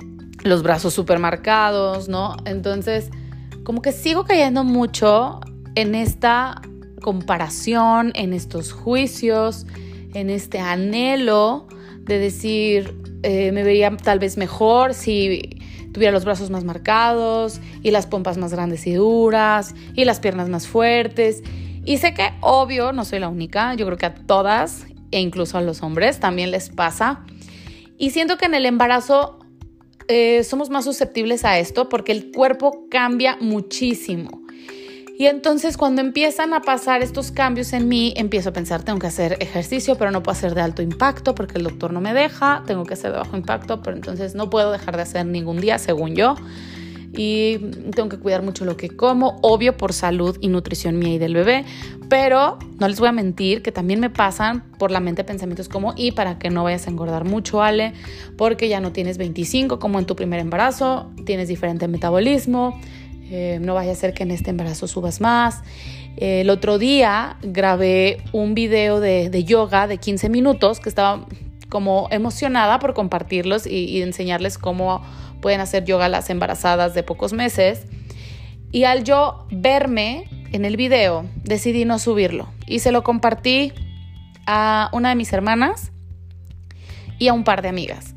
los 0.46 0.62
brazos 0.62 0.94
súper 0.94 1.18
marcados, 1.18 2.08
¿no? 2.08 2.36
Entonces, 2.44 3.10
como 3.64 3.82
que 3.82 3.92
sigo 3.92 4.24
cayendo 4.24 4.64
mucho 4.64 5.40
en 5.74 5.94
esta 5.94 6.62
comparación, 7.02 8.12
en 8.14 8.32
estos 8.32 8.72
juicios, 8.72 9.66
en 10.14 10.30
este 10.30 10.58
anhelo 10.58 11.66
de 12.02 12.18
decir, 12.18 12.96
eh, 13.22 13.52
me 13.52 13.62
vería 13.62 13.94
tal 13.96 14.18
vez 14.18 14.36
mejor 14.36 14.94
si 14.94 15.60
tuviera 15.92 16.12
los 16.12 16.24
brazos 16.24 16.50
más 16.50 16.64
marcados 16.64 17.60
y 17.82 17.90
las 17.90 18.06
pompas 18.06 18.38
más 18.38 18.52
grandes 18.52 18.86
y 18.86 18.94
duras 18.94 19.74
y 19.94 20.04
las 20.04 20.20
piernas 20.20 20.48
más 20.48 20.66
fuertes. 20.66 21.42
Y 21.84 21.98
sé 21.98 22.14
que 22.14 22.30
obvio, 22.40 22.92
no 22.92 23.04
soy 23.04 23.18
la 23.18 23.28
única, 23.28 23.74
yo 23.74 23.86
creo 23.86 23.98
que 23.98 24.06
a 24.06 24.14
todas 24.14 24.86
e 25.10 25.20
incluso 25.20 25.58
a 25.58 25.60
los 25.60 25.82
hombres 25.82 26.20
también 26.20 26.50
les 26.50 26.68
pasa. 26.68 27.24
Y 27.98 28.10
siento 28.10 28.36
que 28.36 28.46
en 28.46 28.54
el 28.54 28.66
embarazo 28.66 29.38
eh, 30.08 30.44
somos 30.44 30.70
más 30.70 30.84
susceptibles 30.84 31.44
a 31.44 31.58
esto 31.58 31.88
porque 31.88 32.12
el 32.12 32.30
cuerpo 32.32 32.86
cambia 32.90 33.36
muchísimo. 33.40 34.42
Y 35.18 35.26
entonces 35.26 35.78
cuando 35.78 36.02
empiezan 36.02 36.52
a 36.52 36.60
pasar 36.60 37.02
estos 37.02 37.32
cambios 37.32 37.72
en 37.72 37.88
mí, 37.88 38.12
empiezo 38.16 38.50
a 38.50 38.52
pensar, 38.52 38.82
tengo 38.82 38.98
que 38.98 39.06
hacer 39.06 39.38
ejercicio, 39.40 39.96
pero 39.96 40.10
no 40.10 40.22
puedo 40.22 40.36
hacer 40.36 40.54
de 40.54 40.60
alto 40.60 40.82
impacto 40.82 41.34
porque 41.34 41.56
el 41.56 41.64
doctor 41.64 41.90
no 41.92 42.02
me 42.02 42.12
deja, 42.12 42.62
tengo 42.66 42.84
que 42.84 42.94
hacer 42.94 43.12
de 43.12 43.18
bajo 43.18 43.34
impacto, 43.34 43.80
pero 43.80 43.96
entonces 43.96 44.34
no 44.34 44.50
puedo 44.50 44.70
dejar 44.72 44.96
de 44.96 45.02
hacer 45.02 45.24
ningún 45.24 45.58
día, 45.58 45.78
según 45.78 46.14
yo. 46.16 46.34
Y 47.16 47.58
tengo 47.94 48.08
que 48.08 48.18
cuidar 48.18 48.42
mucho 48.42 48.64
lo 48.64 48.76
que 48.76 48.90
como, 48.90 49.38
obvio 49.42 49.76
por 49.76 49.92
salud 49.92 50.36
y 50.40 50.48
nutrición 50.48 50.98
mía 50.98 51.14
y 51.14 51.18
del 51.18 51.34
bebé, 51.34 51.64
pero 52.08 52.58
no 52.78 52.88
les 52.88 53.00
voy 53.00 53.08
a 53.08 53.12
mentir 53.12 53.62
que 53.62 53.72
también 53.72 54.00
me 54.00 54.10
pasan 54.10 54.64
por 54.78 54.90
la 54.90 55.00
mente 55.00 55.24
pensamientos 55.24 55.68
como, 55.68 55.94
y 55.96 56.12
para 56.12 56.38
que 56.38 56.50
no 56.50 56.64
vayas 56.64 56.86
a 56.86 56.90
engordar 56.90 57.24
mucho, 57.24 57.62
Ale, 57.62 57.94
porque 58.36 58.68
ya 58.68 58.80
no 58.80 58.92
tienes 58.92 59.18
25 59.18 59.78
como 59.78 59.98
en 59.98 60.04
tu 60.04 60.14
primer 60.14 60.40
embarazo, 60.40 61.10
tienes 61.24 61.48
diferente 61.48 61.88
metabolismo, 61.88 62.78
eh, 63.30 63.58
no 63.60 63.74
vaya 63.74 63.92
a 63.92 63.96
ser 63.96 64.14
que 64.14 64.22
en 64.22 64.30
este 64.30 64.50
embarazo 64.50 64.86
subas 64.86 65.20
más. 65.20 65.62
el 66.18 66.48
otro 66.48 66.78
día 66.78 67.36
grabé 67.42 68.22
un 68.32 68.54
video 68.54 69.00
de, 69.00 69.44
yoga 69.44 69.86
de 69.86 69.98
15 69.98 70.28
minutos 70.28 70.80
que 70.80 70.88
estaba 70.88 71.26
como 71.68 72.06
emocionada 72.10 72.78
por 72.78 72.94
compartirlos 72.94 73.66
y 73.66 74.00
enseñarles 74.00 74.56
cómo 74.56 75.02
pueden 75.40 75.60
hacer 75.60 75.84
yoga 75.84 76.08
las 76.08 76.30
embarazadas 76.30 76.94
de 76.94 77.02
pocos 77.02 77.32
meses. 77.32 77.86
Y 78.72 78.84
al 78.84 79.04
yo 79.04 79.46
verme 79.50 80.28
en 80.52 80.64
el 80.64 80.76
video, 80.76 81.24
decidí 81.44 81.84
no 81.84 81.98
subirlo 81.98 82.48
y 82.66 82.80
se 82.80 82.92
lo 82.92 83.02
compartí 83.02 83.72
a 84.46 84.90
una 84.92 85.10
de 85.10 85.14
mis 85.14 85.32
hermanas 85.32 85.92
y 87.18 87.28
a 87.28 87.32
un 87.32 87.44
par 87.44 87.62
de 87.62 87.68
amigas. 87.68 88.14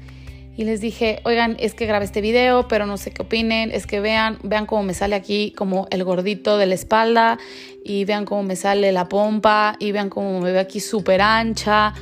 Y 0.55 0.65
les 0.65 0.81
dije, 0.81 1.21
oigan, 1.23 1.55
es 1.59 1.73
que 1.73 1.85
grabé 1.85 2.03
este 2.03 2.19
video, 2.19 2.67
pero 2.67 2.85
no 2.85 2.97
sé 2.97 3.11
qué 3.11 3.21
opinen, 3.21 3.71
es 3.71 3.87
que 3.87 4.01
vean, 4.01 4.39
vean 4.43 4.65
cómo 4.65 4.83
me 4.83 4.93
sale 4.93 5.15
aquí 5.15 5.53
como 5.55 5.87
el 5.89 6.03
gordito 6.03 6.57
de 6.57 6.65
la 6.65 6.75
espalda 6.75 7.39
y 7.85 8.03
vean 8.03 8.25
cómo 8.25 8.43
me 8.43 8.57
sale 8.57 8.91
la 8.91 9.07
pompa 9.07 9.77
y 9.79 9.93
vean 9.93 10.09
cómo 10.09 10.41
me 10.41 10.51
veo 10.51 10.59
aquí 10.59 10.81
súper 10.81 11.21
ancha. 11.21 11.93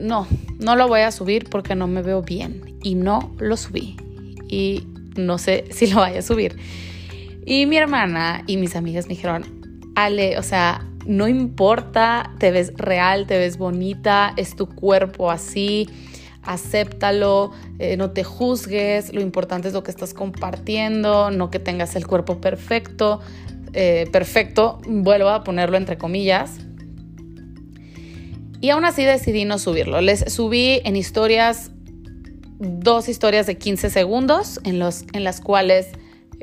No, 0.00 0.26
no 0.58 0.74
lo 0.74 0.88
voy 0.88 1.02
a 1.02 1.12
subir 1.12 1.48
porque 1.48 1.76
no 1.76 1.86
me 1.86 2.02
veo 2.02 2.22
bien 2.22 2.78
y 2.82 2.96
no 2.96 3.32
lo 3.38 3.56
subí 3.56 3.96
no 5.16 5.38
sé 5.38 5.64
si 5.70 5.86
lo 5.86 5.96
vaya 5.96 6.20
a 6.20 6.22
subir. 6.22 6.56
Y 7.46 7.66
mi 7.66 7.76
hermana 7.76 8.42
y 8.46 8.56
mis 8.56 8.74
amigas 8.74 9.06
me 9.06 9.14
dijeron, 9.14 9.44
Ale, 9.94 10.38
o 10.38 10.42
sea, 10.42 10.86
no 11.06 11.28
importa, 11.28 12.32
te 12.38 12.50
ves 12.50 12.72
real, 12.76 13.26
te 13.26 13.36
ves 13.36 13.58
bonita, 13.58 14.32
es 14.36 14.56
tu 14.56 14.66
cuerpo 14.66 15.30
así, 15.30 15.88
acéptalo, 16.42 17.52
eh, 17.78 17.96
no 17.96 18.10
te 18.10 18.24
juzgues, 18.24 19.12
lo 19.12 19.20
importante 19.20 19.68
es 19.68 19.74
lo 19.74 19.82
que 19.82 19.90
estás 19.90 20.14
compartiendo, 20.14 21.30
no 21.30 21.50
que 21.50 21.58
tengas 21.58 21.96
el 21.96 22.06
cuerpo 22.06 22.40
perfecto, 22.40 23.20
eh, 23.72 24.08
perfecto, 24.12 24.80
vuelvo 24.86 25.28
a 25.28 25.44
ponerlo 25.44 25.76
entre 25.76 25.98
comillas. 25.98 26.58
Y 28.60 28.70
aún 28.70 28.86
así 28.86 29.04
decidí 29.04 29.44
no 29.44 29.58
subirlo. 29.58 30.00
Les 30.00 30.32
subí 30.32 30.80
en 30.84 30.96
historias 30.96 31.70
dos 32.64 33.08
historias 33.08 33.46
de 33.46 33.56
15 33.56 33.90
segundos 33.90 34.60
en, 34.64 34.78
los, 34.78 35.04
en 35.12 35.24
las 35.24 35.40
cuales, 35.40 35.88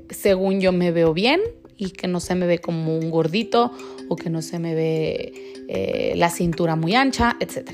según 0.10 0.62
yo, 0.62 0.72
me 0.72 0.92
veo 0.92 1.14
bien 1.14 1.42
y 1.78 1.92
que 1.92 2.08
no 2.08 2.20
se 2.20 2.36
me 2.36 2.46
ve 2.46 2.60
como 2.60 2.98
un 2.98 3.10
gordito 3.10 3.72
o 4.08 4.16
que 4.16 4.30
no 4.30 4.42
se 4.42 4.60
me 4.60 4.76
ve 4.76 5.66
eh, 5.68 6.14
la 6.16 6.30
cintura 6.30 6.76
muy 6.76 6.96
ancha, 6.96 7.38
etc. 7.40 7.72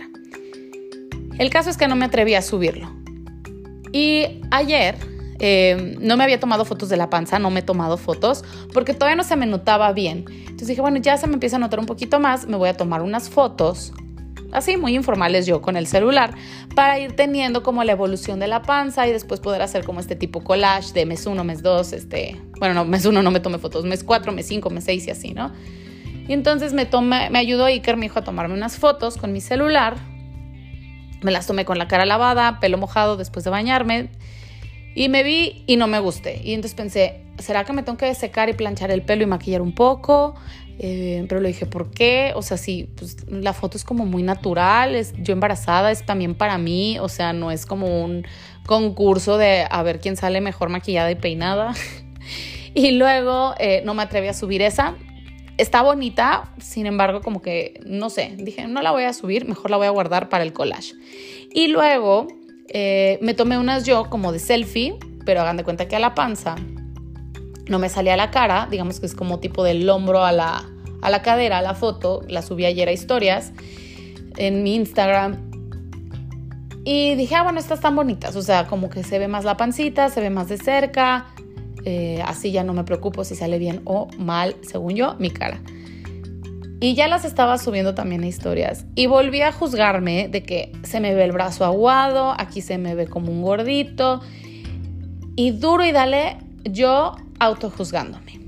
El 1.38 1.50
caso 1.50 1.70
es 1.70 1.77
que 1.77 1.88
no 1.88 1.96
me 1.96 2.06
atreví 2.06 2.34
a 2.34 2.42
subirlo. 2.42 2.89
Y 3.92 4.42
ayer 4.51 4.96
eh, 5.39 5.96
no 6.00 6.18
me 6.18 6.24
había 6.24 6.39
tomado 6.39 6.66
fotos 6.66 6.89
de 6.89 6.98
la 6.98 7.10
panza, 7.10 7.39
no 7.39 7.50
me 7.50 7.60
he 7.60 7.63
tomado 7.63 7.98
fotos 7.98 8.44
porque 8.74 8.94
todavía 8.94 9.16
no 9.16 9.24
se 9.24 9.36
me 9.36 9.46
notaba 9.46 9.92
bien. 9.94 10.25
Entonces 10.30 10.70
dije, 10.70 10.82
bueno, 10.82 10.98
ya 10.98 11.18
se 11.18 11.27
me 11.27 11.34
empieza 11.34 11.58
a 11.58 11.60
notar 11.60 11.80
un 11.80 11.86
poquito 11.86 12.20
más, 12.20 12.48
me 12.48 12.58
voy 12.58 12.70
a 12.70 12.77
tomar 12.77 13.01
unas 13.01 13.30
fotos 13.30 13.94
así 14.51 14.77
muy 14.77 14.96
informales 14.96 15.46
yo 15.46 15.62
con 15.62 15.77
el 15.77 15.88
celular 15.88 16.34
para 16.75 17.00
ir 17.00 17.16
teniendo 17.16 17.63
como 17.63 17.84
la 17.84 17.92
evolución 17.92 18.39
de 18.39 18.48
la 18.48 18.62
panza 18.62 19.08
y 19.08 19.12
después 19.12 19.39
poder 19.39 19.62
hacer 19.62 19.84
como 19.84 20.00
este 20.00 20.16
tipo 20.16 20.44
collage 20.44 20.94
de 20.94 21.06
mes 21.06 21.25
1, 21.25 21.44
mes 21.44 21.62
2, 21.62 21.94
este, 21.94 22.42
bueno, 22.60 22.74
no, 22.74 22.86
mes 22.86 23.06
1 23.06 23.22
no 23.22 23.32
me 23.32 23.39
tomé 23.39 23.58
fotos, 23.58 23.86
mes 23.86 24.04
4, 24.04 24.32
mes 24.32 24.48
5, 24.48 24.70
mes 24.70 24.84
6 24.84 25.08
y 25.08 25.12
así, 25.12 25.34
¿no? 25.34 25.51
Y 26.27 26.34
entonces 26.34 26.74
me, 26.74 26.86
tomé, 26.86 27.30
me 27.30 27.39
ayudó 27.39 27.66
Iker, 27.66 27.96
mi 27.96 28.08
hijo, 28.08 28.20
a 28.20 28.24
tomarme 28.24 28.54
unas 28.54 28.77
fotos 28.77 29.18
con 29.18 29.32
mi 29.32 29.39
celular. 29.39 29.96
Me 31.22 31.32
las 31.32 31.48
tomé 31.48 31.63
con 31.63 31.77
la 31.77 31.88
cara 31.88 32.06
lavada, 32.06 32.60
pelo 32.60 32.77
mojado 32.77 33.16
después 33.16 33.46
de 33.46 33.51
bañarme. 33.51 34.10
Y 34.94 35.10
me 35.10 35.24
vi 35.24 35.63
y 35.68 35.77
no 35.77 35.88
me 35.88 36.00
gusté. 36.00 36.42
Y 36.44 36.54
entonces 36.54 36.75
pensé, 36.75 37.22
¿será 37.39 37.63
que 37.63 37.72
me 37.72 37.84
tengo 37.84 37.98
que 37.98 38.13
secar 38.13 38.50
y 38.50 38.54
planchar 38.54 38.92
el 38.92 39.04
pelo 39.04 39.24
y 39.24 39.25
maquillar 39.25 39.62
un 39.62 39.74
poco? 39.74 40.36
Eh, 40.80 41.26
pero 41.28 41.42
le 41.42 41.50
dije, 41.50 41.66
¿por 41.66 41.90
qué? 41.90 42.34
O 42.36 42.42
sea, 42.42 42.58
sí, 42.58 42.90
pues 42.96 43.18
la 43.30 43.54
foto 43.54 43.78
es 43.78 43.84
como 43.84 44.06
muy 44.06 44.22
natural, 44.22 44.96
es, 44.96 45.14
yo 45.18 45.34
embarazada 45.34 45.92
es 45.92 46.06
también 46.06 46.36
para 46.36 46.58
mí, 46.58 47.00
o 47.00 47.10
sea, 47.10 47.34
no 47.34 47.50
es 47.50 47.66
como 47.66 48.04
un 48.04 48.26
concurso 48.66 49.38
de 49.38 49.66
a 49.70 49.82
ver 49.82 50.00
quién 50.00 50.16
sale 50.16 50.40
mejor 50.40 50.70
maquillada 50.70 51.10
y 51.10 51.16
peinada. 51.16 51.74
y 52.76 52.92
luego 52.92 53.56
eh, 53.58 53.82
no 53.86 53.96
me 53.96 54.04
atreví 54.04 54.28
a 54.28 54.34
subir 54.34 54.62
esa. 54.62 54.96
Está 55.58 55.82
bonita, 55.82 56.54
sin 56.60 56.86
embargo, 56.86 57.22
como 57.22 57.42
que, 57.42 57.82
no 57.84 58.12
sé, 58.12 58.36
dije, 58.38 58.68
no 58.68 58.84
la 58.84 58.92
voy 58.92 59.06
a 59.06 59.14
subir, 59.14 59.48
mejor 59.48 59.72
la 59.72 59.78
voy 59.78 59.88
a 59.88 59.90
guardar 59.90 60.30
para 60.30 60.44
el 60.44 60.54
collage. 60.54 60.94
Y 61.52 61.70
luego 61.70 62.28
eh, 62.68 63.18
me 63.22 63.34
tomé 63.34 63.58
unas 63.58 63.84
yo 63.84 64.12
como 64.12 64.32
de 64.32 64.38
selfie, 64.38 64.96
pero 65.26 65.42
hagan 65.42 65.58
de 65.58 65.64
cuenta 65.64 65.88
que 65.88 65.96
a 65.96 66.00
la 66.00 66.14
panza 66.14 66.56
no 67.70 67.80
me 67.80 67.90
salía 67.90 68.16
la 68.18 68.32
cara, 68.32 68.68
digamos 68.70 69.00
que 69.00 69.06
es 69.06 69.16
como 69.16 69.40
tipo 69.40 69.64
del 69.64 69.90
hombro 69.90 70.24
a 70.24 70.32
la, 70.32 70.66
a 71.02 71.10
la 71.10 71.22
cadera, 71.22 71.62
la 71.62 71.74
foto, 71.74 72.22
la 72.28 72.42
subí 72.42 72.66
ayer 72.66 72.88
a 72.88 72.92
historias 72.92 73.52
en 74.38 74.64
mi 74.64 74.76
Instagram. 74.76 75.48
Y 76.86 77.16
dije, 77.16 77.36
ah, 77.36 77.44
bueno, 77.44 77.60
estas 77.60 77.80
están 77.80 77.96
bonitas, 77.96 78.36
o 78.36 78.42
sea, 78.42 78.68
como 78.68 78.90
que 78.90 79.04
se 79.04 79.20
ve 79.20 79.28
más 79.28 79.44
la 79.44 79.58
pancita, 79.58 80.10
se 80.10 80.22
ve 80.22 80.30
más 80.30 80.48
de 80.48 80.58
cerca, 80.58 81.26
eh, 81.84 82.22
así 82.26 82.52
ya 82.52 82.64
no 82.64 82.74
me 82.74 82.84
preocupo 82.86 83.24
si 83.26 83.36
sale 83.36 83.60
bien 83.60 83.82
o 83.86 84.08
mal, 84.18 84.56
según 84.62 84.96
yo, 84.96 85.16
mi 85.20 85.30
cara. 85.30 85.60
Y 86.80 86.94
ya 86.94 87.08
las 87.08 87.26
estaba 87.26 87.58
subiendo 87.58 87.96
también 87.96 88.24
a 88.24 88.28
historias. 88.28 88.86
Y 88.94 89.08
volví 89.08 89.42
a 89.42 89.52
juzgarme 89.52 90.28
de 90.28 90.44
que 90.44 90.72
se 90.84 91.00
me 91.00 91.16
ve 91.16 91.24
el 91.24 91.32
brazo 91.32 91.66
aguado, 91.66 92.36
aquí 92.38 92.62
se 92.62 92.78
me 92.78 92.94
ve 92.94 93.08
como 93.08 93.32
un 93.32 93.42
gordito. 93.42 94.22
Y 95.36 95.52
duro 95.52 95.86
y 95.86 95.92
dale, 95.92 96.38
yo 96.64 97.16
autojuzgándome. 97.40 98.40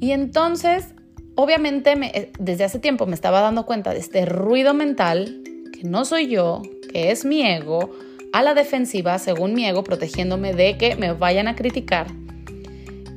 Y 0.00 0.12
entonces, 0.12 0.94
obviamente, 1.34 1.96
me, 1.96 2.30
desde 2.38 2.64
hace 2.64 2.78
tiempo 2.78 3.06
me 3.06 3.14
estaba 3.14 3.40
dando 3.40 3.66
cuenta 3.66 3.92
de 3.92 3.98
este 3.98 4.24
ruido 4.24 4.74
mental, 4.74 5.42
que 5.72 5.84
no 5.84 6.04
soy 6.04 6.28
yo, 6.28 6.62
que 6.92 7.10
es 7.10 7.24
mi 7.24 7.42
ego, 7.42 7.90
a 8.32 8.42
la 8.42 8.54
defensiva, 8.54 9.18
según 9.18 9.54
mi 9.54 9.66
ego, 9.66 9.84
protegiéndome 9.84 10.54
de 10.54 10.78
que 10.78 10.96
me 10.96 11.12
vayan 11.12 11.48
a 11.48 11.56
criticar. 11.56 12.06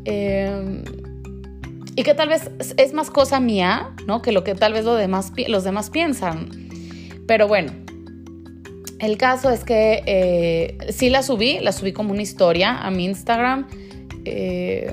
Em, 0.05 0.83
y 1.95 2.03
que 2.03 2.13
tal 2.13 2.29
vez 2.29 2.49
es 2.77 2.93
más 2.93 3.11
cosa 3.11 3.39
mía, 3.39 3.91
¿no? 4.07 4.21
Que 4.21 4.31
lo 4.31 4.43
que 4.43 4.55
tal 4.55 4.73
vez 4.73 4.83
los 4.83 4.97
demás, 4.97 5.31
los 5.47 5.63
demás 5.63 5.89
piensan. 5.89 6.49
Pero 7.27 7.47
bueno, 7.47 7.71
el 8.99 9.17
caso 9.17 9.49
es 9.49 9.63
que 9.63 10.03
eh, 10.05 10.77
sí 10.91 11.09
la 11.09 11.23
subí, 11.23 11.59
la 11.59 11.71
subí 11.71 11.93
como 11.93 12.11
una 12.11 12.21
historia 12.21 12.77
a 12.77 12.91
mi 12.91 13.05
Instagram 13.05 13.67
eh, 14.25 14.91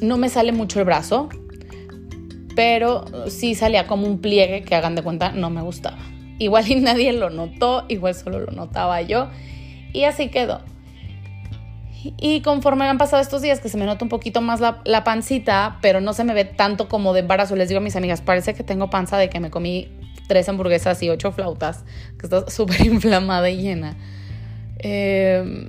no 0.00 0.16
me 0.16 0.28
sale 0.28 0.52
mucho 0.52 0.80
el 0.80 0.84
brazo, 0.84 1.28
pero 2.54 3.04
sí 3.28 3.54
salía 3.54 3.86
como 3.86 4.06
un 4.06 4.20
pliegue 4.20 4.62
que 4.62 4.74
hagan 4.74 4.94
de 4.94 5.02
cuenta 5.02 5.32
no 5.32 5.50
me 5.50 5.62
gustaba. 5.62 5.98
Igual 6.38 6.70
y 6.70 6.76
nadie 6.76 7.12
lo 7.12 7.30
notó, 7.30 7.84
igual 7.88 8.14
solo 8.14 8.40
lo 8.40 8.52
notaba 8.52 9.00
yo 9.02 9.28
y 9.92 10.04
así 10.04 10.28
quedó. 10.28 10.60
Y 12.18 12.42
conforme 12.42 12.84
han 12.84 12.98
pasado 12.98 13.22
estos 13.22 13.40
días 13.40 13.60
que 13.60 13.70
se 13.70 13.78
me 13.78 13.86
nota 13.86 14.04
un 14.04 14.10
poquito 14.10 14.42
más 14.42 14.60
la, 14.60 14.82
la, 14.84 15.04
pancita, 15.04 15.78
pero 15.80 16.02
no 16.02 16.12
se 16.12 16.24
me 16.24 16.34
ve 16.34 16.44
tanto 16.44 16.86
como 16.86 17.14
de 17.14 17.20
embarazo, 17.20 17.56
les 17.56 17.70
digo 17.70 17.78
a 17.78 17.82
mis 17.82 17.96
amigas, 17.96 18.20
parece 18.20 18.52
que 18.52 18.62
tengo 18.62 18.90
panza 18.90 19.16
de 19.16 19.30
que 19.30 19.40
me 19.40 19.50
comí 19.50 19.88
tres 20.28 20.48
hamburguesas 20.48 21.02
y 21.02 21.10
ocho 21.10 21.32
flautas, 21.32 21.84
que 22.18 22.26
está 22.26 22.50
súper 22.50 22.80
inflamada 22.86 23.50
y 23.50 23.62
llena. 23.62 23.96
Eh, 24.78 25.68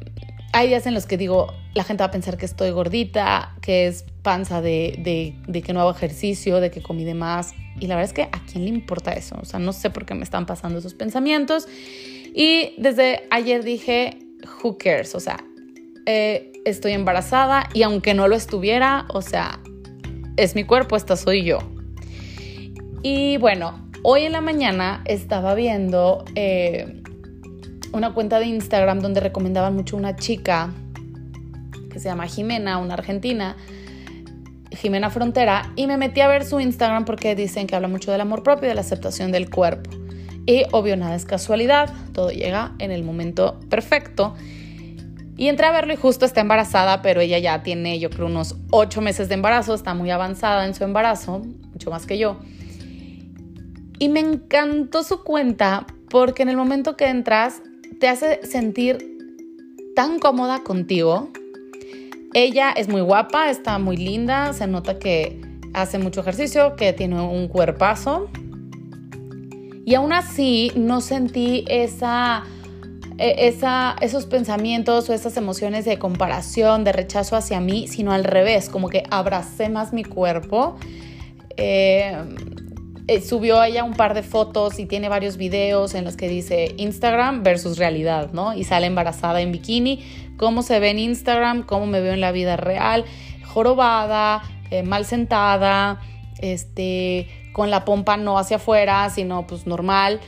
hay 0.55 0.69
días 0.69 0.85
en 0.87 0.93
los 0.93 1.05
que 1.05 1.17
digo, 1.17 1.53
la 1.73 1.83
gente 1.83 2.01
va 2.01 2.07
a 2.07 2.11
pensar 2.11 2.37
que 2.37 2.45
estoy 2.45 2.71
gordita, 2.71 3.53
que 3.61 3.87
es 3.87 4.05
panza 4.21 4.61
de, 4.61 5.35
que 5.65 5.73
no 5.73 5.81
hago 5.81 5.91
ejercicio, 5.91 6.61
de 6.61 6.71
que 6.71 6.81
comí 6.81 7.03
de 7.03 7.13
más. 7.13 7.53
Y 7.77 7.87
la 7.87 7.95
verdad 7.95 8.09
es 8.09 8.13
que 8.13 8.23
a 8.23 8.41
quién 8.49 8.63
le 8.63 8.69
importa 8.69 9.11
eso. 9.11 9.35
O 9.41 9.43
sea, 9.43 9.59
no 9.59 9.73
sé 9.73 9.89
por 9.89 10.05
qué 10.05 10.15
me 10.15 10.23
están 10.23 10.45
pasando 10.45 10.79
esos 10.79 10.93
pensamientos. 10.93 11.67
Y 12.33 12.73
desde 12.77 13.27
ayer 13.31 13.65
dije, 13.65 14.17
who 14.63 14.77
cares? 14.77 15.13
O 15.13 15.19
sea, 15.19 15.43
eh, 16.05 16.53
estoy 16.63 16.93
embarazada 16.93 17.67
y 17.73 17.83
aunque 17.83 18.13
no 18.13 18.29
lo 18.29 18.37
estuviera, 18.37 19.05
o 19.09 19.21
sea, 19.21 19.59
es 20.37 20.55
mi 20.55 20.63
cuerpo, 20.63 20.95
esta 20.95 21.17
soy 21.17 21.43
yo. 21.43 21.59
Y 23.03 23.35
bueno, 23.37 23.84
hoy 24.07 24.23
en 24.23 24.31
la 24.31 24.41
mañana 24.41 25.01
estaba 25.05 25.55
viendo... 25.55 26.23
Eh, 26.35 27.01
una 27.95 28.13
cuenta 28.13 28.39
de 28.39 28.45
Instagram 28.47 28.99
donde 28.99 29.21
recomendaban 29.21 29.73
mucho 29.73 29.95
una 29.95 30.17
chica 30.17 30.71
que 31.89 31.99
se 31.99 32.09
llama 32.09 32.27
Jimena, 32.27 32.77
una 32.77 32.95
argentina, 32.95 33.55
Jimena 34.71 35.09
Frontera, 35.09 35.71
y 35.77 35.87
me 35.87 35.95
metí 35.95 36.19
a 36.19 36.27
ver 36.27 36.43
su 36.43 36.59
Instagram 36.59 37.05
porque 37.05 37.35
dicen 37.35 37.67
que 37.67 37.75
habla 37.75 37.87
mucho 37.87 38.11
del 38.11 38.19
amor 38.19 38.43
propio 38.43 38.65
y 38.65 38.69
de 38.69 38.75
la 38.75 38.81
aceptación 38.81 39.31
del 39.31 39.49
cuerpo. 39.49 39.89
Y 40.45 40.63
obvio, 40.73 40.97
nada 40.97 41.15
es 41.15 41.23
casualidad, 41.23 41.89
todo 42.11 42.31
llega 42.31 42.73
en 42.79 42.91
el 42.91 43.03
momento 43.03 43.61
perfecto. 43.69 44.35
Y 45.37 45.47
entré 45.47 45.65
a 45.65 45.71
verlo 45.71 45.93
y 45.93 45.95
justo 45.95 46.25
está 46.25 46.41
embarazada, 46.41 47.01
pero 47.01 47.21
ella 47.21 47.39
ya 47.39 47.63
tiene, 47.63 47.97
yo 47.99 48.09
creo, 48.09 48.25
unos 48.25 48.57
ocho 48.71 48.99
meses 48.99 49.29
de 49.29 49.35
embarazo, 49.35 49.73
está 49.73 49.93
muy 49.93 50.11
avanzada 50.11 50.65
en 50.65 50.75
su 50.75 50.83
embarazo, 50.83 51.39
mucho 51.71 51.91
más 51.91 52.05
que 52.05 52.17
yo. 52.17 52.37
Y 53.99 54.09
me 54.09 54.19
encantó 54.19 55.03
su 55.03 55.23
cuenta 55.23 55.85
porque 56.09 56.43
en 56.43 56.49
el 56.49 56.57
momento 56.57 56.97
que 56.97 57.07
entras 57.07 57.61
te 57.99 58.07
hace 58.07 58.45
sentir 58.45 59.15
tan 59.95 60.19
cómoda 60.19 60.63
contigo. 60.63 61.29
Ella 62.33 62.71
es 62.71 62.89
muy 62.89 63.01
guapa, 63.01 63.49
está 63.49 63.79
muy 63.79 63.95
linda, 63.95 64.51
se 64.53 64.67
nota 64.67 64.99
que 64.99 65.41
hace 65.73 65.99
mucho 65.99 66.19
ejercicio, 66.21 66.75
que 66.75 66.93
tiene 66.93 67.21
un 67.21 67.47
cuerpazo. 67.47 68.29
Y 69.85 69.95
aún 69.95 70.11
así 70.11 70.71
no 70.75 70.99
sentí 70.99 71.63
esa, 71.69 72.43
e, 73.17 73.47
esa, 73.47 73.95
esos 74.01 74.25
pensamientos 74.25 75.09
o 75.09 75.13
esas 75.13 75.37
emociones 75.37 75.85
de 75.85 75.97
comparación, 75.99 76.83
de 76.83 76.91
rechazo 76.91 77.35
hacia 77.35 77.61
mí, 77.61 77.87
sino 77.87 78.11
al 78.11 78.23
revés, 78.23 78.69
como 78.69 78.89
que 78.89 79.03
abracé 79.09 79.69
más 79.69 79.93
mi 79.93 80.03
cuerpo. 80.03 80.75
Eh, 81.55 82.17
eh, 83.07 83.21
subió 83.21 83.63
ella 83.63 83.83
un 83.83 83.93
par 83.93 84.15
de 84.15 84.23
fotos 84.23 84.79
y 84.79 84.87
tiene 84.87 85.09
varios 85.09 85.37
videos 85.37 85.93
en 85.93 86.05
los 86.05 86.17
que 86.17 86.27
dice 86.27 86.73
Instagram 86.77 87.43
versus 87.43 87.77
realidad, 87.77 88.31
¿no? 88.33 88.55
Y 88.55 88.63
sale 88.63 88.87
embarazada 88.87 89.41
en 89.41 89.51
bikini, 89.51 90.03
cómo 90.37 90.63
se 90.63 90.79
ve 90.79 90.89
en 90.89 90.99
Instagram, 90.99 91.63
cómo 91.63 91.85
me 91.85 92.01
veo 92.01 92.13
en 92.13 92.21
la 92.21 92.31
vida 92.31 92.57
real, 92.57 93.05
jorobada, 93.45 94.41
eh, 94.71 94.81
mal 94.81 95.05
sentada, 95.05 96.01
este, 96.39 97.27
con 97.53 97.69
la 97.69 97.85
pompa 97.85 98.17
no 98.17 98.39
hacia 98.39 98.57
afuera, 98.57 99.09
sino 99.11 99.45
pues 99.45 99.67
normal. 99.67 100.19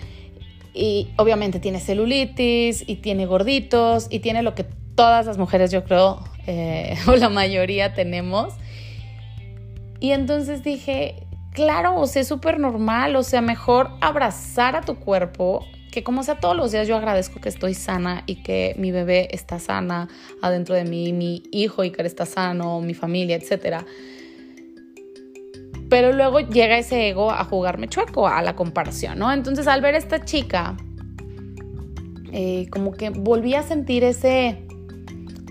Y 0.73 1.09
obviamente 1.17 1.59
tiene 1.59 1.79
celulitis 1.79 2.83
y 2.85 2.97
tiene 2.97 3.25
gorditos 3.25 4.05
y 4.11 4.19
tiene 4.19 4.43
lo 4.43 4.53
que 4.53 4.65
todas 4.93 5.25
las 5.25 5.39
mujeres 5.39 5.71
yo 5.71 5.83
creo, 5.83 6.23
eh, 6.45 6.95
o 7.07 7.15
la 7.15 7.29
mayoría 7.29 7.95
tenemos. 7.95 8.53
Y 9.99 10.11
entonces 10.11 10.63
dije, 10.63 11.26
claro, 11.57 11.99
o 11.99 12.05
sea, 12.05 12.21
es 12.21 12.27
súper 12.27 12.59
normal, 12.59 13.15
o 13.15 13.23
sea, 13.23 13.41
mejor 13.41 13.89
abrazar 13.99 14.75
a 14.75 14.81
tu 14.81 14.93
cuerpo, 14.93 15.65
que 15.91 16.03
como 16.03 16.21
sea 16.21 16.39
todos 16.39 16.55
los 16.55 16.71
días 16.71 16.87
yo 16.87 16.95
agradezco 16.95 17.41
que 17.41 17.49
estoy 17.49 17.73
sana 17.73 18.21
y 18.27 18.43
que 18.43 18.75
mi 18.77 18.91
bebé 18.91 19.29
está 19.31 19.57
sana 19.57 20.07
adentro 20.43 20.75
de 20.75 20.83
mí, 20.83 21.13
mi 21.13 21.41
hijo 21.51 21.81
Iker 21.81 22.05
está 22.05 22.27
sano, 22.27 22.79
mi 22.81 22.93
familia, 22.93 23.37
etc. 23.37 23.83
Pero 25.89 26.13
luego 26.13 26.41
llega 26.41 26.77
ese 26.77 27.09
ego 27.09 27.31
a 27.31 27.43
jugarme 27.43 27.87
chueco, 27.87 28.27
a 28.27 28.43
la 28.43 28.55
comparación, 28.55 29.17
¿no? 29.17 29.33
Entonces 29.33 29.65
al 29.65 29.81
ver 29.81 29.95
a 29.95 29.97
esta 29.97 30.23
chica, 30.23 30.77
eh, 32.33 32.67
como 32.69 32.91
que 32.91 33.09
volví 33.09 33.55
a 33.55 33.63
sentir 33.63 34.03
ese, 34.03 34.66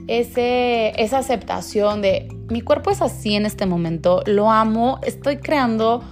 ese, 0.08 0.92
esa 1.02 1.18
aceptación 1.18 2.02
de 2.02 2.28
mi 2.48 2.60
cuerpo 2.60 2.90
es 2.90 3.02
así 3.02 3.34
en 3.34 3.46
este 3.46 3.66
momento, 3.66 4.22
lo 4.26 4.50
amo, 4.50 5.00
estoy 5.02 5.38
creando 5.38 6.02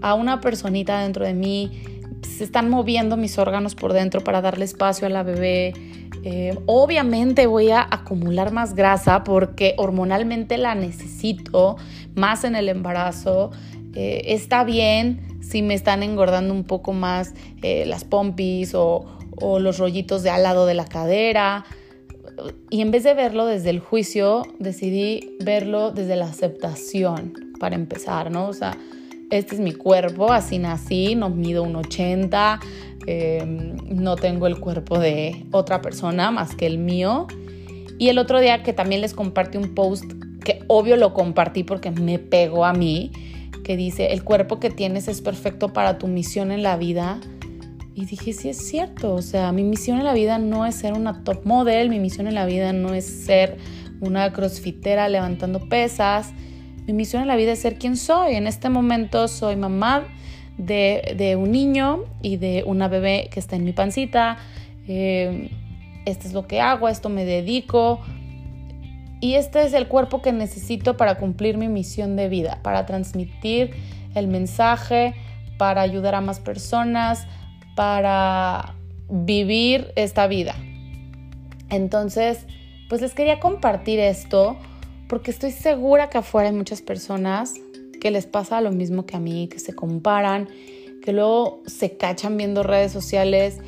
a 0.00 0.14
una 0.14 0.40
personita 0.40 1.00
dentro 1.00 1.24
de 1.24 1.34
mí, 1.34 1.82
se 2.22 2.44
están 2.44 2.70
moviendo 2.70 3.16
mis 3.16 3.38
órganos 3.38 3.74
por 3.74 3.92
dentro 3.92 4.22
para 4.22 4.40
darle 4.40 4.64
espacio 4.64 5.06
a 5.06 5.10
la 5.10 5.22
bebé. 5.22 5.74
Eh, 6.24 6.58
obviamente 6.66 7.46
voy 7.46 7.70
a 7.70 7.86
acumular 7.88 8.52
más 8.52 8.74
grasa 8.74 9.22
porque 9.22 9.74
hormonalmente 9.78 10.58
la 10.58 10.74
necesito 10.74 11.76
más 12.14 12.44
en 12.44 12.56
el 12.56 12.68
embarazo. 12.68 13.52
Eh, 13.94 14.22
está 14.34 14.64
bien 14.64 15.38
si 15.40 15.62
me 15.62 15.74
están 15.74 16.02
engordando 16.02 16.52
un 16.52 16.64
poco 16.64 16.92
más 16.92 17.32
eh, 17.62 17.84
las 17.86 18.04
pompis 18.04 18.74
o, 18.74 19.06
o 19.36 19.58
los 19.60 19.78
rollitos 19.78 20.22
de 20.22 20.30
al 20.30 20.42
lado 20.42 20.66
de 20.66 20.74
la 20.74 20.86
cadera 20.86 21.64
y 22.70 22.80
en 22.80 22.90
vez 22.90 23.04
de 23.04 23.14
verlo 23.14 23.46
desde 23.46 23.70
el 23.70 23.80
juicio, 23.80 24.42
decidí 24.58 25.36
verlo 25.40 25.90
desde 25.92 26.16
la 26.16 26.26
aceptación 26.26 27.32
para 27.58 27.74
empezar, 27.74 28.30
¿no? 28.30 28.48
O 28.48 28.52
sea, 28.52 28.76
este 29.30 29.54
es 29.56 29.60
mi 29.60 29.72
cuerpo, 29.72 30.32
así 30.32 30.58
nací, 30.58 31.14
no 31.14 31.30
mido 31.30 31.62
un 31.62 31.76
80, 31.76 32.60
em, 33.06 33.76
no 33.88 34.16
tengo 34.16 34.46
el 34.46 34.58
cuerpo 34.58 34.98
de 34.98 35.44
otra 35.50 35.82
persona 35.82 36.30
más 36.30 36.54
que 36.54 36.66
el 36.66 36.78
mío. 36.78 37.26
Y 37.98 38.08
el 38.08 38.18
otro 38.18 38.40
día 38.40 38.62
que 38.62 38.72
también 38.72 39.00
les 39.00 39.14
compartí 39.14 39.58
un 39.58 39.74
post, 39.74 40.04
que 40.44 40.62
obvio 40.68 40.96
lo 40.96 41.14
compartí 41.14 41.64
porque 41.64 41.90
me 41.90 42.18
pegó 42.18 42.64
a 42.64 42.72
mí, 42.72 43.10
que 43.64 43.76
dice, 43.76 44.12
el 44.12 44.22
cuerpo 44.22 44.60
que 44.60 44.70
tienes 44.70 45.08
es 45.08 45.20
perfecto 45.20 45.72
para 45.72 45.98
tu 45.98 46.06
misión 46.06 46.52
en 46.52 46.62
la 46.62 46.76
vida 46.76 47.20
y 47.96 48.04
dije, 48.04 48.34
sí 48.34 48.50
es 48.50 48.58
cierto, 48.58 49.14
o 49.14 49.22
sea, 49.22 49.50
mi 49.52 49.64
misión 49.64 49.96
en 49.96 50.04
la 50.04 50.12
vida 50.12 50.38
no 50.38 50.66
es 50.66 50.74
ser 50.74 50.92
una 50.92 51.24
top 51.24 51.46
model, 51.46 51.88
mi 51.88 51.98
misión 51.98 52.28
en 52.28 52.34
la 52.34 52.44
vida 52.44 52.74
no 52.74 52.92
es 52.92 53.06
ser 53.06 53.56
una 54.00 54.34
crossfitera 54.34 55.08
levantando 55.08 55.66
pesas, 55.68 56.34
mi 56.86 56.92
misión 56.92 57.22
en 57.22 57.28
la 57.28 57.36
vida 57.36 57.52
es 57.52 57.60
ser 57.60 57.78
quien 57.78 57.96
soy. 57.96 58.34
En 58.34 58.46
este 58.46 58.68
momento 58.68 59.26
soy 59.28 59.56
mamá 59.56 60.04
de, 60.56 61.36
un 61.40 61.50
niño 61.50 62.04
y 62.22 62.36
de 62.36 62.62
una 62.64 62.86
bebé 62.86 63.28
que 63.32 63.40
está 63.40 63.56
en 63.56 63.64
mi 63.64 63.72
pancita. 63.72 64.36
Eh, 64.86 65.50
esto 66.04 66.28
es 66.28 66.34
lo 66.34 66.46
que 66.46 66.60
hago, 66.60 66.86
a 66.86 66.92
esto 66.92 67.08
me 67.08 67.24
dedico. 67.24 68.00
Y 69.20 69.34
este 69.34 69.62
es 69.62 69.72
el 69.72 69.88
cuerpo 69.88 70.22
que 70.22 70.32
necesito 70.32 70.96
para 70.96 71.16
cumplir 71.16 71.56
mi 71.56 71.68
misión 71.68 72.14
de 72.14 72.28
vida, 72.28 72.60
para 72.62 72.86
transmitir 72.86 73.72
el 74.14 74.28
mensaje, 74.28 75.14
para 75.58 75.80
ayudar 75.80 76.14
a 76.14 76.20
más 76.20 76.38
personas, 76.38 77.26
para 77.76 78.74
vivir 79.08 79.92
esta 79.94 80.26
vida. 80.26 80.56
Entonces, 81.70 82.46
pues 82.88 83.00
les 83.00 83.14
quería 83.14 83.38
compartir 83.38 84.00
esto 84.00 84.56
porque 85.08 85.30
estoy 85.30 85.52
segura 85.52 86.10
que 86.10 86.18
afuera 86.18 86.48
hay 86.48 86.54
muchas 86.54 86.82
personas 86.82 87.54
que 88.00 88.10
les 88.10 88.26
pasa 88.26 88.60
lo 88.60 88.72
mismo 88.72 89.06
que 89.06 89.16
a 89.16 89.20
mí, 89.20 89.48
que 89.48 89.60
se 89.60 89.74
comparan, 89.74 90.48
que 91.04 91.12
luego 91.12 91.62
se 91.66 91.96
cachan 91.96 92.36
viendo 92.36 92.62
redes 92.62 92.90
sociales 92.90 93.58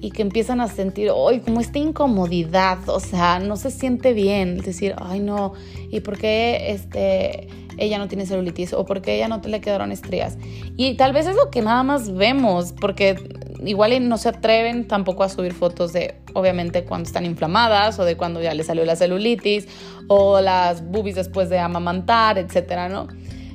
y 0.00 0.10
que 0.12 0.22
empiezan 0.22 0.60
a 0.60 0.68
sentir, 0.68 1.10
ay, 1.28 1.40
como 1.40 1.60
esta 1.60 1.78
incomodidad, 1.78 2.88
o 2.88 3.00
sea, 3.00 3.38
no 3.38 3.56
se 3.56 3.70
siente 3.70 4.14
bien, 4.14 4.58
decir, 4.58 4.94
ay, 4.98 5.20
no, 5.20 5.52
¿y 5.90 6.00
por 6.00 6.16
qué 6.16 6.70
este, 6.70 7.48
ella 7.76 7.98
no 7.98 8.08
tiene 8.08 8.24
celulitis? 8.24 8.72
¿O 8.72 8.86
por 8.86 9.02
qué 9.02 9.16
ella 9.16 9.28
no 9.28 9.40
te 9.40 9.48
le 9.48 9.60
quedaron 9.60 9.92
estrías? 9.92 10.38
Y 10.76 10.94
tal 10.94 11.12
vez 11.12 11.26
es 11.26 11.36
lo 11.36 11.50
que 11.50 11.60
nada 11.60 11.82
más 11.82 12.14
vemos, 12.14 12.72
porque 12.72 13.16
igual 13.64 14.08
no 14.08 14.16
se 14.16 14.30
atreven 14.30 14.88
tampoco 14.88 15.22
a 15.22 15.28
subir 15.28 15.52
fotos 15.52 15.92
de, 15.92 16.14
obviamente, 16.32 16.84
cuando 16.84 17.06
están 17.06 17.26
inflamadas 17.26 17.98
o 17.98 18.04
de 18.04 18.16
cuando 18.16 18.40
ya 18.40 18.54
le 18.54 18.64
salió 18.64 18.86
la 18.86 18.96
celulitis 18.96 19.68
o 20.08 20.40
las 20.40 20.82
boobies 20.82 21.16
después 21.16 21.50
de 21.50 21.58
amamantar, 21.58 22.38
etcétera, 22.38 22.88
¿no? 22.88 23.08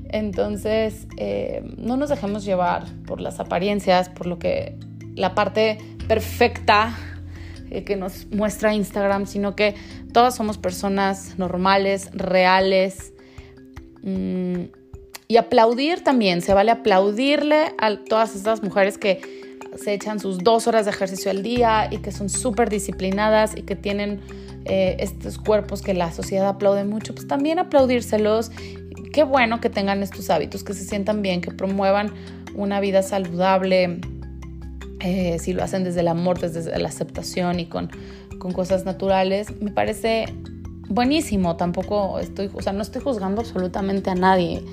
Entonces, 0.10 1.08
eh, 1.18 1.64
no 1.78 1.98
nos 1.98 2.10
dejemos 2.10 2.46
llevar 2.46 2.86
por 3.08 3.20
las 3.20 3.40
apariencias, 3.40 4.10
por 4.10 4.28
lo 4.28 4.38
que 4.38 4.78
la 5.16 5.34
parte 5.34 5.80
perfecta 6.08 6.96
eh, 7.72 7.84
que 7.84 7.96
nos 7.96 8.28
muestra 8.32 8.74
Instagram, 8.74 9.26
sino 9.26 9.56
que 9.56 9.76
todas 10.14 10.36
somos 10.36 10.58
personas 10.58 11.38
normales, 11.38 12.10
reales. 12.14 13.14
Mm, 14.04 14.66
y 15.28 15.38
aplaudir 15.38 16.04
también, 16.04 16.42
se 16.42 16.54
vale 16.54 16.72
aplaudirle 16.72 17.74
a 17.80 17.98
todas 17.98 18.36
estas 18.36 18.62
mujeres 18.62 18.98
que 19.00 19.22
se 19.76 19.94
echan 19.94 20.20
sus 20.20 20.40
dos 20.40 20.68
horas 20.68 20.86
de 20.86 20.92
ejercicio 20.92 21.32
al 21.32 21.42
día 21.42 21.88
y 21.92 21.98
que 21.98 22.12
son 22.12 22.30
súper 22.30 22.70
disciplinadas 22.70 23.58
y 23.58 23.64
que 23.64 23.76
tienen 23.76 24.22
eh, 24.66 24.98
estos 25.00 25.38
cuerpos 25.38 25.82
que 25.82 25.94
la 25.94 26.12
sociedad 26.12 26.48
aplaude 26.48 26.86
mucho, 26.86 27.14
pues 27.14 27.28
también 27.28 27.60
aplaudírselos. 27.60 28.52
Qué 29.12 29.24
bueno 29.24 29.60
que 29.60 29.70
tengan 29.70 30.04
estos 30.04 30.30
hábitos, 30.30 30.64
que 30.64 30.74
se 30.74 30.84
sientan 30.84 31.22
bien, 31.22 31.42
que 31.42 31.52
promuevan 31.52 32.14
una 32.56 32.80
vida 32.80 33.02
saludable, 33.02 34.00
eh, 35.06 35.38
si 35.38 35.54
lo 35.54 35.64
hacen 35.64 35.84
desde 35.84 36.00
el 36.00 36.08
amor, 36.08 36.40
desde 36.40 36.78
la 36.80 36.88
aceptación 36.88 37.60
y 37.60 37.68
con, 37.68 37.92
con 38.40 38.54
cosas 38.54 38.86
naturales, 38.86 39.62
me 39.62 39.70
parece 39.70 40.26
buenísimo. 40.90 41.58
Tampoco 41.58 42.18
estoy, 42.20 42.50
o 42.52 42.62
sea, 42.62 42.74
no 42.74 42.82
estoy 42.82 43.04
juzgando 43.04 43.42
absolutamente 43.42 44.10
a 44.10 44.16
nadie, 44.16 44.64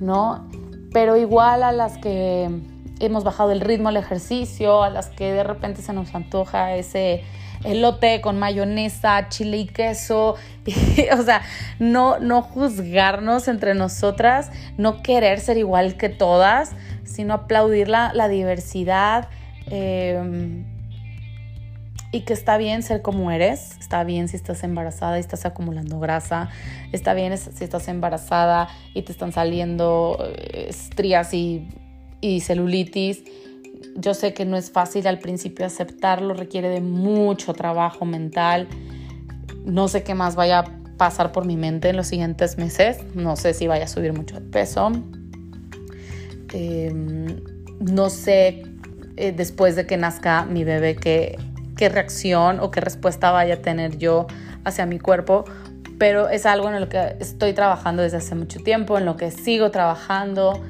¿no? 0.00 0.48
Pero 0.92 1.16
igual 1.16 1.62
a 1.62 1.70
las 1.70 1.98
que 1.98 2.50
hemos 2.98 3.22
bajado 3.22 3.52
el 3.52 3.60
ritmo 3.60 3.90
al 3.90 3.96
ejercicio, 3.96 4.82
a 4.82 4.90
las 4.90 5.08
que 5.08 5.32
de 5.32 5.44
repente 5.44 5.82
se 5.82 5.92
nos 5.92 6.12
antoja 6.16 6.74
ese 6.74 7.22
elote 7.62 8.20
con 8.20 8.40
mayonesa, 8.40 9.28
chile 9.28 9.58
y 9.58 9.66
queso, 9.66 10.34
o 11.16 11.22
sea, 11.22 11.42
no, 11.78 12.18
no 12.18 12.42
juzgarnos 12.42 13.46
entre 13.46 13.74
nosotras, 13.74 14.50
no 14.78 15.00
querer 15.02 15.38
ser 15.38 15.58
igual 15.58 15.96
que 15.96 16.08
todas, 16.08 16.72
sino 17.04 17.34
aplaudir 17.34 17.88
la, 17.88 18.12
la 18.14 18.28
diversidad, 18.28 19.28
Em, 19.70 20.64
y 22.12 22.20
que 22.20 22.32
está 22.32 22.56
bien 22.56 22.82
ser 22.82 23.02
como 23.02 23.30
eres, 23.30 23.76
está 23.78 24.04
bien 24.04 24.28
si 24.28 24.36
estás 24.36 24.62
embarazada 24.64 25.18
y 25.18 25.20
estás 25.20 25.44
acumulando 25.44 25.98
grasa, 25.98 26.48
está 26.92 27.14
bien 27.14 27.36
si 27.36 27.64
estás 27.64 27.88
embarazada 27.88 28.68
y 28.94 29.02
te 29.02 29.12
están 29.12 29.32
saliendo 29.32 30.16
eh, 30.20 30.66
estrías 30.68 31.34
y, 31.34 31.68
y 32.20 32.40
celulitis. 32.40 33.22
Yo 33.96 34.14
sé 34.14 34.34
que 34.34 34.44
no 34.44 34.56
es 34.56 34.70
fácil 34.70 35.06
al 35.06 35.18
principio 35.18 35.66
aceptarlo, 35.66 36.34
requiere 36.34 36.68
de 36.68 36.80
mucho 36.80 37.52
trabajo 37.54 38.04
mental. 38.04 38.68
no 39.64 39.88
sé 39.88 40.02
qué 40.02 40.14
más 40.14 40.36
vaya 40.36 40.60
a 40.60 40.64
pasar 40.96 41.32
por 41.32 41.44
mi 41.44 41.56
mente 41.56 41.90
en 41.90 41.96
los 41.96 42.06
siguientes 42.06 42.56
meses. 42.56 42.98
No 43.14 43.36
sé 43.36 43.52
si 43.52 43.66
vaya 43.66 43.84
a 43.84 43.88
subir 43.88 44.12
mucho 44.12 44.36
de 44.36 44.42
peso. 44.42 44.92
Em, 46.52 47.42
no 47.80 48.08
sé 48.08 48.62
eh, 49.16 49.32
después 49.32 49.76
de 49.76 49.86
que 49.86 49.96
nazca 49.96 50.44
mi 50.44 50.64
bebé 50.64 50.96
qué, 50.96 51.38
qué 51.76 51.88
reacción 51.88 52.60
o 52.60 52.70
qué 52.70 52.80
respuesta 52.80 53.30
vaya 53.30 53.54
a 53.54 53.56
tener 53.58 53.98
yo 53.98 54.26
hacia 54.64 54.86
mi 54.86 54.98
cuerpo. 54.98 55.44
Pero 55.98 56.28
es 56.28 56.44
algo 56.44 56.68
en 56.70 56.80
lo 56.80 56.88
que 56.88 57.16
estoy 57.20 57.54
trabajando 57.54 58.02
desde 58.02 58.18
hace 58.18 58.34
mucho 58.34 58.60
tiempo, 58.60 58.98
en 58.98 59.06
lo 59.06 59.16
que 59.16 59.30
sigo 59.30 59.70
trabajando. 59.70 60.62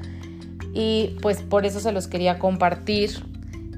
Y 0.72 1.16
pues 1.22 1.42
por 1.42 1.66
eso 1.66 1.80
se 1.80 1.90
los 1.90 2.06
quería 2.06 2.38
compartir 2.38 3.10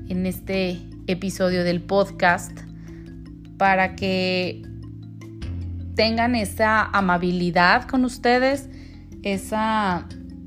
en 0.08 0.26
este 0.26 0.78
episodio 1.06 1.64
del 1.64 1.80
podcast 1.80 2.52
para 3.56 3.96
que 3.96 4.62
tengan 5.94 6.34
esa 6.34 6.84
amabilidad 6.84 7.88
con 7.88 8.04
ustedes, 8.04 8.68
esa 9.22 10.06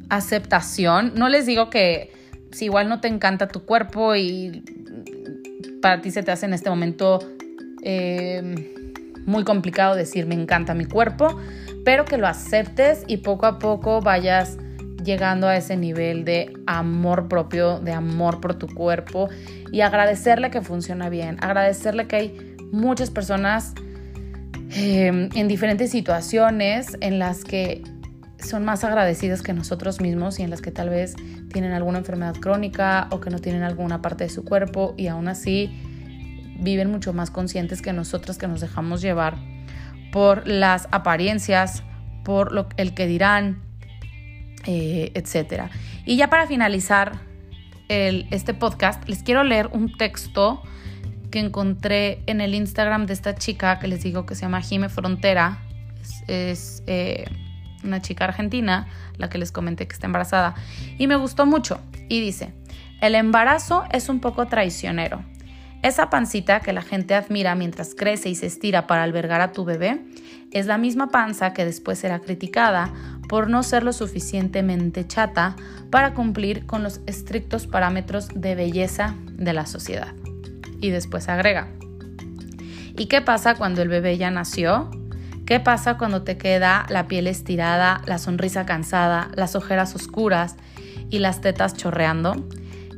aceptación. 0.09 1.13
No 1.15 1.29
les 1.29 1.45
digo 1.45 1.69
que 1.69 2.20
si 2.51 2.65
igual 2.65 2.89
no 2.89 2.99
te 2.99 3.07
encanta 3.07 3.47
tu 3.47 3.65
cuerpo 3.65 4.15
y 4.15 4.63
para 5.81 6.01
ti 6.01 6.11
se 6.11 6.23
te 6.23 6.31
hace 6.31 6.45
en 6.45 6.53
este 6.53 6.69
momento 6.69 7.19
eh, 7.83 8.77
muy 9.25 9.43
complicado 9.43 9.95
decir 9.95 10.25
me 10.25 10.35
encanta 10.35 10.73
mi 10.73 10.85
cuerpo, 10.85 11.37
pero 11.83 12.05
que 12.05 12.17
lo 12.17 12.27
aceptes 12.27 13.03
y 13.07 13.17
poco 13.17 13.45
a 13.45 13.59
poco 13.59 14.01
vayas 14.01 14.57
llegando 15.03 15.47
a 15.47 15.55
ese 15.55 15.77
nivel 15.77 16.25
de 16.25 16.53
amor 16.67 17.27
propio, 17.27 17.79
de 17.79 17.91
amor 17.91 18.39
por 18.39 18.55
tu 18.55 18.67
cuerpo 18.67 19.29
y 19.71 19.81
agradecerle 19.81 20.51
que 20.51 20.61
funciona 20.61 21.09
bien, 21.09 21.37
agradecerle 21.41 22.07
que 22.07 22.15
hay 22.15 22.55
muchas 22.71 23.09
personas 23.09 23.73
em, 24.69 25.29
en 25.33 25.47
diferentes 25.47 25.91
situaciones 25.91 26.97
en 27.01 27.19
las 27.19 27.43
que 27.43 27.81
son 28.41 28.65
más 28.65 28.83
agradecidas 28.83 29.41
que 29.41 29.53
nosotros 29.53 30.01
mismos 30.01 30.39
y 30.39 30.43
en 30.43 30.49
las 30.49 30.61
que 30.61 30.71
tal 30.71 30.89
vez 30.89 31.15
tienen 31.51 31.71
alguna 31.71 31.99
enfermedad 31.99 32.35
crónica 32.35 33.07
o 33.11 33.19
que 33.19 33.29
no 33.29 33.39
tienen 33.39 33.63
alguna 33.63 34.01
parte 34.01 34.25
de 34.25 34.29
su 34.29 34.43
cuerpo 34.43 34.93
y 34.97 35.07
aún 35.07 35.27
así 35.27 35.69
viven 36.59 36.91
mucho 36.91 37.13
más 37.13 37.31
conscientes 37.31 37.81
que 37.81 37.93
nosotros 37.93 38.37
que 38.37 38.47
nos 38.47 38.61
dejamos 38.61 39.01
llevar 39.01 39.37
por 40.11 40.47
las 40.47 40.87
apariencias, 40.91 41.83
por 42.23 42.51
lo, 42.51 42.67
el 42.77 42.93
que 42.93 43.07
dirán, 43.07 43.61
eh, 44.65 45.11
etc. 45.15 45.71
Y 46.05 46.17
ya 46.17 46.29
para 46.29 46.47
finalizar 46.47 47.19
este 47.87 48.53
podcast, 48.53 49.05
les 49.09 49.21
quiero 49.21 49.43
leer 49.43 49.67
un 49.73 49.91
texto 49.97 50.61
que 51.29 51.39
encontré 51.39 52.21
en 52.25 52.39
el 52.39 52.55
Instagram 52.55 53.05
de 53.05 53.11
esta 53.11 53.35
chica 53.35 53.79
que 53.79 53.87
les 53.89 54.01
digo 54.01 54.25
que 54.25 54.33
se 54.33 54.41
llama 54.43 54.61
Jime 54.61 54.87
Frontera. 54.87 55.59
Es, 56.27 56.83
eh, 56.87 57.25
una 57.83 58.01
chica 58.01 58.25
argentina, 58.25 58.87
la 59.17 59.29
que 59.29 59.37
les 59.37 59.51
comenté 59.51 59.87
que 59.87 59.93
está 59.93 60.07
embarazada. 60.07 60.55
Y 60.97 61.07
me 61.07 61.15
gustó 61.15 61.45
mucho. 61.45 61.79
Y 62.09 62.21
dice, 62.21 62.53
el 63.01 63.15
embarazo 63.15 63.83
es 63.91 64.09
un 64.09 64.19
poco 64.19 64.45
traicionero. 64.47 65.23
Esa 65.81 66.11
pancita 66.11 66.59
que 66.59 66.73
la 66.73 66.83
gente 66.83 67.15
admira 67.15 67.55
mientras 67.55 67.95
crece 67.95 68.29
y 68.29 68.35
se 68.35 68.45
estira 68.45 68.85
para 68.85 69.01
albergar 69.01 69.41
a 69.41 69.51
tu 69.51 69.65
bebé 69.65 69.99
es 70.51 70.67
la 70.67 70.77
misma 70.77 71.09
panza 71.09 71.53
que 71.53 71.65
después 71.65 71.97
será 71.97 72.19
criticada 72.19 72.93
por 73.27 73.49
no 73.49 73.63
ser 73.63 73.83
lo 73.83 73.91
suficientemente 73.93 75.07
chata 75.07 75.55
para 75.89 76.13
cumplir 76.13 76.67
con 76.67 76.83
los 76.83 77.01
estrictos 77.07 77.65
parámetros 77.65 78.27
de 78.35 78.53
belleza 78.53 79.15
de 79.31 79.53
la 79.53 79.65
sociedad. 79.65 80.13
Y 80.79 80.91
después 80.91 81.29
agrega, 81.29 81.69
¿y 82.95 83.07
qué 83.07 83.21
pasa 83.21 83.55
cuando 83.55 83.81
el 83.81 83.89
bebé 83.89 84.17
ya 84.17 84.29
nació? 84.29 84.91
¿Qué 85.45 85.59
pasa 85.59 85.97
cuando 85.97 86.21
te 86.23 86.37
queda 86.37 86.85
la 86.89 87.07
piel 87.07 87.27
estirada, 87.27 88.01
la 88.05 88.19
sonrisa 88.19 88.65
cansada, 88.65 89.29
las 89.35 89.55
ojeras 89.55 89.95
oscuras 89.95 90.55
y 91.09 91.19
las 91.19 91.41
tetas 91.41 91.75
chorreando? 91.75 92.47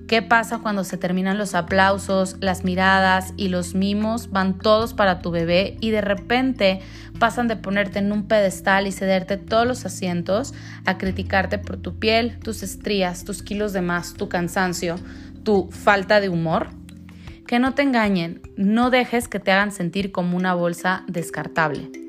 ¿Qué 0.07 0.21
pasa 0.21 0.59
cuando 0.59 0.83
se 0.83 0.97
terminan 0.97 1.37
los 1.37 1.55
aplausos, 1.55 2.35
las 2.41 2.63
miradas 2.65 3.33
y 3.37 3.47
los 3.47 3.73
mimos 3.73 4.29
van 4.29 4.59
todos 4.59 4.93
para 4.93 5.21
tu 5.21 5.31
bebé 5.31 5.77
y 5.79 5.91
de 5.91 6.01
repente 6.01 6.81
pasan 7.17 7.47
de 7.47 7.55
ponerte 7.55 7.99
en 7.99 8.11
un 8.11 8.27
pedestal 8.27 8.85
y 8.85 8.91
cederte 8.91 9.37
todos 9.37 9.65
los 9.65 9.85
asientos 9.85 10.53
a 10.85 10.97
criticarte 10.97 11.57
por 11.57 11.77
tu 11.77 11.97
piel, 11.97 12.37
tus 12.39 12.61
estrías, 12.63 13.23
tus 13.23 13.41
kilos 13.41 13.71
de 13.71 13.81
más, 13.81 14.13
tu 14.13 14.27
cansancio, 14.29 14.97
tu 15.43 15.69
falta 15.71 16.19
de 16.19 16.29
humor? 16.29 16.67
Que 17.47 17.59
no 17.59 17.73
te 17.73 17.81
engañen, 17.81 18.41
no 18.57 18.89
dejes 18.89 19.27
que 19.27 19.39
te 19.39 19.51
hagan 19.51 19.71
sentir 19.71 20.11
como 20.11 20.37
una 20.37 20.53
bolsa 20.53 21.05
descartable. 21.07 22.02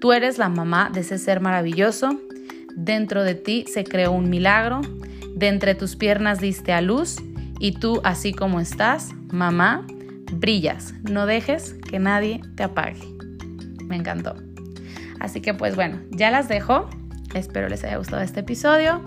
Tú 0.00 0.12
eres 0.12 0.38
la 0.38 0.48
mamá 0.48 0.90
de 0.92 1.00
ese 1.00 1.18
ser 1.18 1.40
maravilloso, 1.40 2.20
dentro 2.74 3.24
de 3.24 3.34
ti 3.34 3.64
se 3.66 3.84
creó 3.84 4.12
un 4.12 4.28
milagro, 4.28 4.80
de 5.34 5.48
entre 5.48 5.74
tus 5.74 5.96
piernas 5.96 6.40
diste 6.40 6.72
a 6.72 6.80
luz 6.80 7.16
y 7.58 7.72
tú, 7.72 8.00
así 8.04 8.32
como 8.32 8.60
estás, 8.60 9.10
mamá, 9.32 9.86
brillas. 10.32 10.94
No 11.10 11.26
dejes 11.26 11.74
que 11.88 11.98
nadie 11.98 12.40
te 12.54 12.62
apague. 12.62 13.00
Me 13.84 13.96
encantó. 13.96 14.34
Así 15.20 15.40
que 15.40 15.54
pues 15.54 15.76
bueno, 15.76 16.00
ya 16.10 16.30
las 16.30 16.48
dejo. 16.48 16.88
Espero 17.34 17.68
les 17.68 17.84
haya 17.84 17.96
gustado 17.96 18.22
este 18.22 18.40
episodio 18.40 19.02